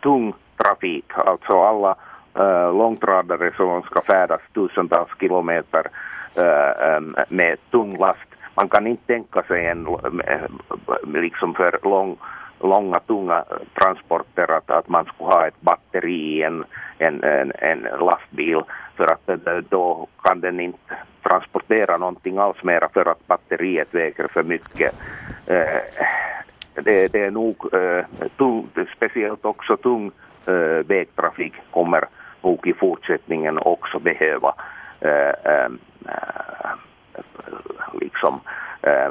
tung 0.00 0.34
trafik, 0.56 1.04
alltså 1.14 1.62
alla 1.62 1.96
långtradare 2.72 3.52
som 3.56 3.82
ska 3.82 4.00
färdas 4.00 4.40
tusentals 4.54 5.18
kilometer 5.20 5.86
Äh, 6.36 6.96
ähm, 6.96 7.16
med 7.28 7.56
tung 7.70 7.98
last. 7.98 8.28
Man 8.54 8.68
kan 8.68 8.86
inte 8.86 9.06
tänka 9.06 9.42
sig 9.42 9.66
en, 9.66 9.86
eh, 10.26 11.20
liksom 11.22 11.54
för 11.54 11.78
lång, 11.82 12.16
långa 12.60 13.00
tunga 13.00 13.44
transporter 13.74 14.50
att, 14.50 14.70
att 14.70 14.88
man 14.88 15.04
skulle 15.04 15.30
ha 15.30 15.46
ett 15.46 15.60
batteri 15.60 16.38
i 16.38 16.42
en, 16.42 16.64
en, 16.98 17.24
en, 17.24 17.52
en 17.58 17.88
lastbil 18.00 18.60
för 18.96 19.04
att 19.04 19.28
eh, 19.28 19.56
då 19.68 20.06
kan 20.22 20.40
den 20.40 20.60
inte 20.60 20.94
transportera 21.22 21.96
någonting 21.96 22.38
alls 22.38 22.62
mera 22.62 22.88
för 22.88 23.08
att 23.10 23.26
batteriet 23.26 23.94
väger 23.94 24.28
för 24.28 24.42
mycket. 24.42 24.94
Eh, 25.46 25.80
det, 26.74 27.12
det 27.12 27.22
är 27.22 27.30
nog 27.30 27.56
tung, 28.36 28.68
speciellt 28.96 29.44
också 29.44 29.76
tung 29.76 30.10
vägtrafik 30.84 31.52
kommer 31.70 32.04
nog 32.42 32.66
i 32.66 32.72
fortsättningen 32.72 33.58
också 33.58 33.98
behöva 33.98 34.54
Eh, 36.08 36.70
liksom 38.00 38.40
eh, 38.82 39.10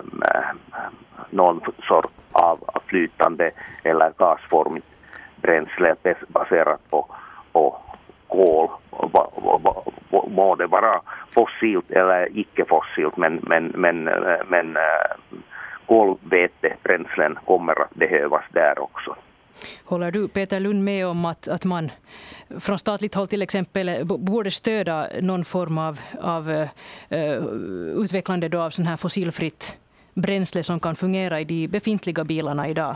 någon 1.29 1.61
sort 1.87 2.11
av 2.31 2.59
flytande 2.85 3.51
eller 3.83 4.11
gasformigt 4.17 4.87
bränsle 5.35 5.95
baserat 6.27 6.89
på, 6.89 7.15
på 7.51 7.77
kol. 8.27 8.69
Må 10.27 10.55
det 10.55 10.67
vara 10.67 11.01
fossilt 11.33 11.91
eller 11.91 12.37
icke-fossilt 12.37 13.17
men, 13.17 13.39
men, 13.43 13.65
men, 13.75 14.07
eh, 14.07 14.45
men 14.47 14.77
eh, 14.77 15.37
kolvätebränslen 15.85 17.37
kommer 17.45 17.81
att 17.81 17.95
behövas 17.95 18.43
där 18.49 18.79
också. 18.79 19.15
Håller 19.85 20.11
du, 20.11 20.27
Peter 20.27 20.59
Lund, 20.59 20.83
med 20.83 21.07
om 21.07 21.25
att, 21.25 21.47
att 21.47 21.65
man 21.65 21.91
från 22.59 22.79
statligt 22.79 23.15
håll 23.15 23.27
till 23.27 23.41
exempel 23.41 23.89
eh, 23.89 24.03
borde 24.03 24.51
stödja 24.51 25.09
någon 25.21 25.45
form 25.45 25.77
av, 25.77 25.99
av 26.21 26.49
uh, 26.49 27.43
utvecklande 28.03 28.49
då 28.49 28.61
av 28.61 28.69
sån 28.69 28.85
här 28.85 28.97
fossilfritt 28.97 29.77
bränsle 30.13 30.63
som 30.63 30.79
kan 30.79 30.95
fungera 30.95 31.41
i 31.41 31.43
de 31.43 31.67
befintliga 31.67 32.23
bilarna 32.23 32.69
idag? 32.69 32.95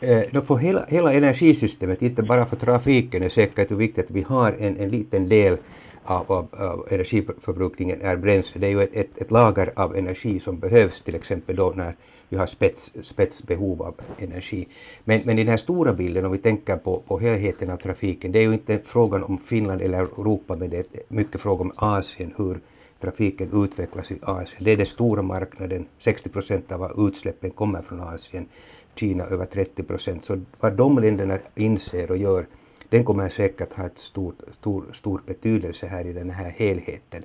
Eh, 0.00 0.42
för 0.44 0.56
hela, 0.56 0.84
hela 0.88 1.12
energisystemet, 1.12 2.02
inte 2.02 2.22
bara 2.22 2.46
för 2.46 2.56
trafiken, 2.56 3.22
är 3.22 3.28
säkert 3.28 3.70
viktigt 3.70 4.04
att 4.04 4.10
vi 4.10 4.22
har 4.22 4.52
en, 4.52 4.76
en 4.76 4.88
liten 4.88 5.28
del 5.28 5.56
av, 6.04 6.32
av, 6.32 6.48
av 6.52 6.86
energiförbrukningen 6.90 8.00
är 8.02 8.16
bränsle. 8.16 8.60
Det 8.60 8.66
är 8.66 8.70
ju 8.70 8.82
ett, 8.82 8.96
ett, 8.96 9.18
ett, 9.20 9.30
lager 9.30 9.72
av 9.76 9.96
energi 9.96 10.40
som 10.40 10.58
behövs 10.58 11.02
till 11.02 11.14
exempel 11.14 11.56
då 11.56 11.72
när 11.76 11.96
vi 12.28 12.36
har 12.36 12.46
spets, 12.46 12.92
spetsbehov 13.02 13.82
av 13.82 13.94
energi. 14.18 14.68
Men, 15.04 15.20
men 15.24 15.38
i 15.38 15.44
den 15.44 15.50
här 15.50 15.56
stora 15.56 15.92
bilden, 15.92 16.24
om 16.24 16.32
vi 16.32 16.38
tänker 16.38 16.76
på, 16.76 16.96
på 16.96 17.18
helheten 17.18 17.70
av 17.70 17.76
trafiken, 17.76 18.32
det 18.32 18.38
är 18.38 18.42
ju 18.42 18.52
inte 18.52 18.78
frågan 18.84 19.22
om 19.22 19.38
Finland 19.38 19.82
eller 19.82 19.98
Europa, 19.98 20.56
men 20.56 20.70
det 20.70 20.78
är 20.78 21.02
mycket 21.08 21.40
fråga 21.40 21.62
om 21.62 21.72
Asien, 21.76 22.34
hur, 22.36 22.60
trafiken 23.00 23.64
utvecklas 23.64 24.10
i 24.10 24.18
Asien. 24.22 24.64
Det 24.64 24.72
är 24.72 24.76
den 24.76 24.86
stora 24.86 25.22
marknaden. 25.22 25.86
60 25.98 26.28
procent 26.28 26.72
av 26.72 27.08
utsläppen 27.08 27.50
kommer 27.50 27.82
från 27.82 28.00
Asien. 28.00 28.48
Kina 28.94 29.24
över 29.24 29.46
30 29.46 29.82
procent. 29.82 30.24
Så 30.24 30.40
vad 30.60 30.72
de 30.72 30.98
länderna 30.98 31.38
inser 31.54 32.10
och 32.10 32.16
gör, 32.16 32.46
den 32.88 33.04
kommer 33.04 33.28
säkert 33.28 33.72
ha 33.72 33.86
ett 33.86 33.98
stort, 33.98 34.40
stor, 34.58 34.84
stor 34.92 35.22
betydelse 35.26 35.86
här 35.86 36.06
i 36.06 36.12
den 36.12 36.30
här 36.30 36.50
helheten. 36.50 37.22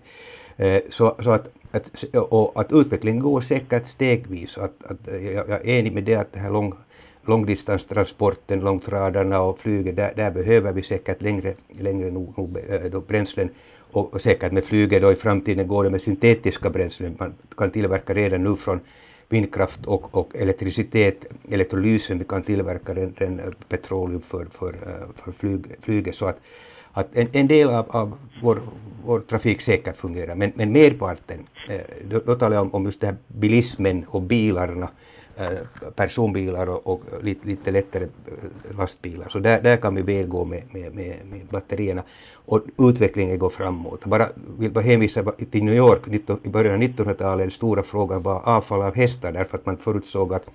Eh, 0.57 0.81
så, 0.89 1.15
så 1.23 1.31
att, 1.31 1.47
att, 1.73 2.03
och 2.13 2.61
att 2.61 2.71
utvecklingen 2.71 3.21
går 3.21 3.41
säkert 3.41 3.87
stegvis. 3.87 4.57
Att, 4.57 4.83
att, 4.83 4.97
jag, 5.07 5.49
jag 5.49 5.49
är 5.49 5.79
enig 5.79 5.93
med 5.93 6.03
det 6.03 6.15
att 6.15 6.33
det 6.33 6.39
här 6.39 6.49
lång, 6.49 6.73
långdistanstransporten, 7.25 8.59
långtradarna 8.59 9.41
och 9.41 9.59
flyget, 9.59 9.95
där, 9.95 10.13
där 10.15 10.31
behöver 10.31 10.71
vi 10.71 10.83
säkert 10.83 11.21
längre, 11.21 11.53
längre 11.79 12.11
no, 12.11 12.33
no, 12.37 12.57
eh, 12.57 12.91
då 12.91 12.99
bränslen 12.99 13.49
och, 13.91 14.13
och 14.13 14.21
säkert 14.21 14.51
med 14.51 14.65
flyget 14.65 15.01
då 15.01 15.11
i 15.11 15.15
framtiden 15.15 15.67
går 15.67 15.83
det 15.83 15.89
med 15.89 16.01
syntetiska 16.01 16.69
bränslen. 16.69 17.15
Man 17.19 17.33
kan 17.57 17.71
tillverka 17.71 18.13
redan 18.13 18.43
nu 18.43 18.55
från 18.55 18.79
vindkraft 19.29 19.85
och, 19.85 20.15
och 20.15 20.35
elektricitet, 20.35 21.25
elektrolysen, 21.49 22.19
vi 22.19 22.25
kan 22.25 22.43
tillverka 22.43 22.93
den, 22.93 23.13
den 23.17 23.39
eh, 23.39 23.45
petroleum 23.67 24.21
för, 24.21 24.45
för, 24.45 24.73
eh, 24.73 25.23
för 25.23 25.31
flyg, 25.31 25.61
flyget. 25.81 26.15
Så 26.15 26.25
att, 26.25 26.39
att 26.93 27.15
en, 27.15 27.27
en 27.31 27.47
del 27.47 27.69
av, 27.69 27.85
av 27.91 28.17
vår, 28.41 28.61
vår 29.05 29.19
trafik 29.19 29.61
säkert 29.61 29.97
fungerar, 29.97 30.35
men, 30.35 30.51
men 30.55 30.71
merparten, 30.71 31.39
eh, 31.69 31.81
då, 32.09 32.19
då 32.25 32.35
talar 32.35 32.55
jag 32.55 32.61
om, 32.61 32.73
om 32.73 32.85
just 32.85 33.01
det 33.01 33.07
här 33.07 33.15
bilismen 33.27 34.05
och 34.07 34.21
bilarna, 34.21 34.89
eh, 35.37 35.89
personbilar 35.95 36.69
och, 36.69 36.87
och 36.87 37.01
lite, 37.21 37.47
lite 37.47 37.71
lättare 37.71 38.03
eh, 38.03 38.77
lastbilar. 38.77 39.29
Så 39.29 39.39
där, 39.39 39.61
där 39.61 39.77
kan 39.77 39.95
vi 39.95 40.01
väl 40.01 40.27
gå 40.27 40.45
med, 40.45 40.63
med, 40.71 40.95
med, 40.95 41.15
med 41.31 41.45
batterierna 41.45 42.03
och 42.45 42.61
utvecklingen 42.77 43.39
går 43.39 43.49
framåt. 43.49 44.05
Bara 44.05 44.27
vill 44.59 44.71
bara 44.71 44.83
hänvisa 44.83 45.23
till 45.51 45.63
New 45.63 45.75
York 45.75 46.01
i 46.43 46.49
början 46.49 46.75
av 46.75 46.81
1900-talet, 46.81 47.43
den 47.43 47.51
stora 47.51 47.83
frågan 47.83 48.21
var 48.21 48.41
avfall 48.43 48.81
av 48.81 48.95
hästar 48.95 49.31
därför 49.31 49.57
att 49.57 49.65
man 49.65 49.77
förutsåg 49.77 50.33
att, 50.33 50.45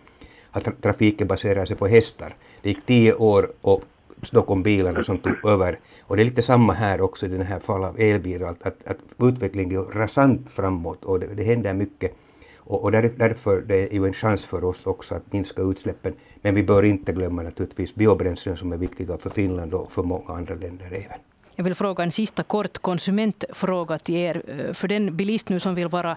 att 0.51 0.83
trafiken 0.83 1.27
baserar 1.27 1.65
sig 1.65 1.77
på 1.77 1.87
hästar. 1.87 2.35
Det 2.63 2.69
gick 2.69 2.87
tio 2.87 3.15
år 3.15 3.53
och 3.61 3.83
då 4.31 4.43
kom 4.43 4.63
bilarna 4.63 5.05
som 5.05 5.19
tog 5.19 5.45
över. 5.45 5.79
Och 6.09 6.17
det 6.17 6.23
är 6.23 6.25
lite 6.25 6.43
samma 6.43 6.73
här 6.73 7.01
också 7.01 7.27
i 7.27 7.29
den 7.29 7.47
här 7.47 7.61
fall 7.61 7.85
av 7.85 8.01
elbilar, 8.01 8.51
att, 8.51 8.67
att, 8.67 8.87
att 8.87 8.99
utvecklingen 9.19 9.75
går 9.75 9.85
rasant 9.85 10.51
framåt 10.51 11.05
och 11.05 11.21
det, 11.21 11.27
det 11.35 11.45
händer 11.45 11.75
mycket. 11.75 12.15
Och, 12.57 12.83
och 12.83 12.93
där, 12.93 13.13
därför 13.17 13.61
det 13.61 13.77
är 13.77 13.95
ju 13.95 14.07
en 14.07 14.13
chans 14.13 14.45
för 14.45 14.65
oss 14.65 14.87
också 14.87 15.15
att 15.15 15.33
minska 15.33 15.63
utsläppen. 15.63 16.15
Men 16.43 16.55
vi 16.55 16.63
bör 16.63 16.83
inte 16.83 17.13
glömma 17.13 17.43
naturligtvis 17.43 17.95
biobränslen 17.95 18.57
som 18.57 18.73
är 18.73 18.77
viktiga 18.77 19.19
för 19.19 19.31
Finland 19.31 19.75
och 19.75 19.93
för 19.93 20.03
många 20.03 20.35
andra 20.35 20.55
länder 20.55 20.87
även. 20.87 21.19
Jag 21.57 21.65
vill 21.65 21.75
fråga 21.75 22.05
en 22.05 22.11
sista 22.11 22.43
kort 22.43 22.79
konsumentfråga 22.79 23.99
till 23.99 24.17
er. 24.17 24.43
För 24.75 24.89
den 24.89 25.17
bilist 25.17 25.49
nu 25.49 25.61
som 25.61 25.75
vill 25.75 25.89
vara 25.89 26.17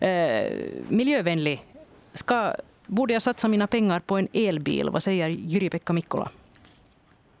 eh, 0.00 0.52
miljövänlig, 0.88 1.64
ska, 2.12 2.54
borde 2.86 3.12
jag 3.12 3.22
satsa 3.22 3.48
mina 3.48 3.66
pengar 3.66 4.00
på 4.00 4.16
en 4.16 4.28
elbil? 4.32 4.90
Vad 4.90 5.02
säger 5.02 5.28
Jyri-Pekka 5.28 5.92
Mikkola? 5.92 6.30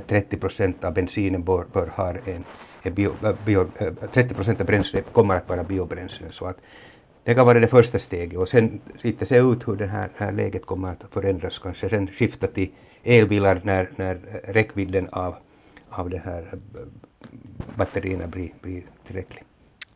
30 0.00 0.36
eh, 0.36 0.40
procent 0.40 0.84
av 0.84 0.92
bensinen 0.92 1.44
bör, 1.44 1.64
bör 1.72 1.86
ha 1.86 2.10
en, 2.10 2.44
en 2.82 2.94
bio, 2.94 3.12
eh, 3.24 3.34
bio, 3.46 3.70
eh, 3.78 3.92
30 4.12 4.34
procent 4.34 4.60
av 4.60 4.66
bränslet 4.66 5.12
kommer 5.12 5.36
att 5.36 5.48
vara 5.48 5.64
biobränslen. 5.64 6.32
Så 6.32 6.46
att 6.46 6.56
det 7.26 7.34
kan 7.34 7.46
vara 7.46 7.60
det 7.60 7.68
första 7.68 7.98
steget 7.98 8.38
och 8.38 8.48
sen 8.48 8.80
lite 9.02 9.26
se 9.26 9.38
ut 9.38 9.68
hur 9.68 9.76
det 9.76 9.86
här, 9.86 10.10
här 10.16 10.32
läget 10.32 10.66
kommer 10.66 10.88
att 10.88 11.04
förändras. 11.10 11.58
Kanske 11.58 11.88
sen 11.88 12.06
skifta 12.06 12.46
till 12.46 12.70
elbilar 13.04 13.60
när, 13.64 13.88
när 13.96 14.14
räckvidden 14.48 15.08
av, 15.08 15.34
av 15.88 16.10
det 16.10 16.18
här 16.18 16.42
eh, 16.52 16.80
batterierna 17.74 18.26
blir, 18.26 18.50
blir 18.60 18.82
tillräcklig. 19.06 19.44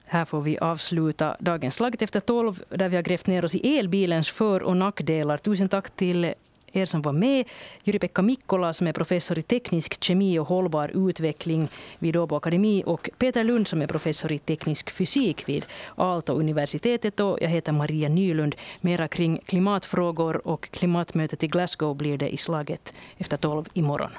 Här 0.04 0.24
får 0.24 0.40
vi 0.40 0.58
avsluta 0.58 1.36
dagens 1.40 1.74
Slaget 1.74 2.02
efter 2.02 2.20
tolv 2.20 2.62
där 2.68 2.88
vi 2.88 2.96
har 2.96 3.02
grävt 3.02 3.26
ner 3.26 3.44
oss 3.44 3.54
i 3.54 3.78
elbilens 3.78 4.30
för 4.30 4.62
och 4.62 4.76
nackdelar. 4.76 5.36
Tusen 5.36 5.68
tack 5.68 5.90
till 5.90 6.34
er 6.72 6.84
som 6.84 7.02
var 7.02 7.12
med. 7.12 7.44
Jyri-Pekka 7.84 8.22
Mikkola 8.22 8.72
som 8.72 8.86
är 8.86 8.92
professor 8.92 9.38
i 9.38 9.42
teknisk 9.42 10.04
kemi 10.04 10.38
och 10.38 10.46
hållbar 10.46 11.08
utveckling 11.08 11.68
vid 11.98 12.16
Åbo 12.16 12.36
Akademi 12.36 12.82
och 12.86 13.10
Peter 13.18 13.44
Lund 13.44 13.68
som 13.68 13.82
är 13.82 13.86
professor 13.86 14.32
i 14.32 14.38
teknisk 14.38 14.90
fysik 14.90 15.48
vid 15.48 15.66
Aalto-universitetet. 15.96 17.20
Och 17.20 17.38
jag 17.40 17.48
heter 17.48 17.72
Maria 17.72 18.08
Nylund. 18.08 18.54
Mera 18.80 19.08
kring 19.08 19.40
klimatfrågor 19.46 20.46
och 20.46 20.70
klimatmötet 20.70 21.44
i 21.44 21.46
Glasgow 21.46 21.96
blir 21.96 22.18
det 22.18 22.28
i 22.28 22.36
slaget 22.36 22.94
efter 23.18 23.36
tolv 23.36 23.68
imorgon. 23.74 24.10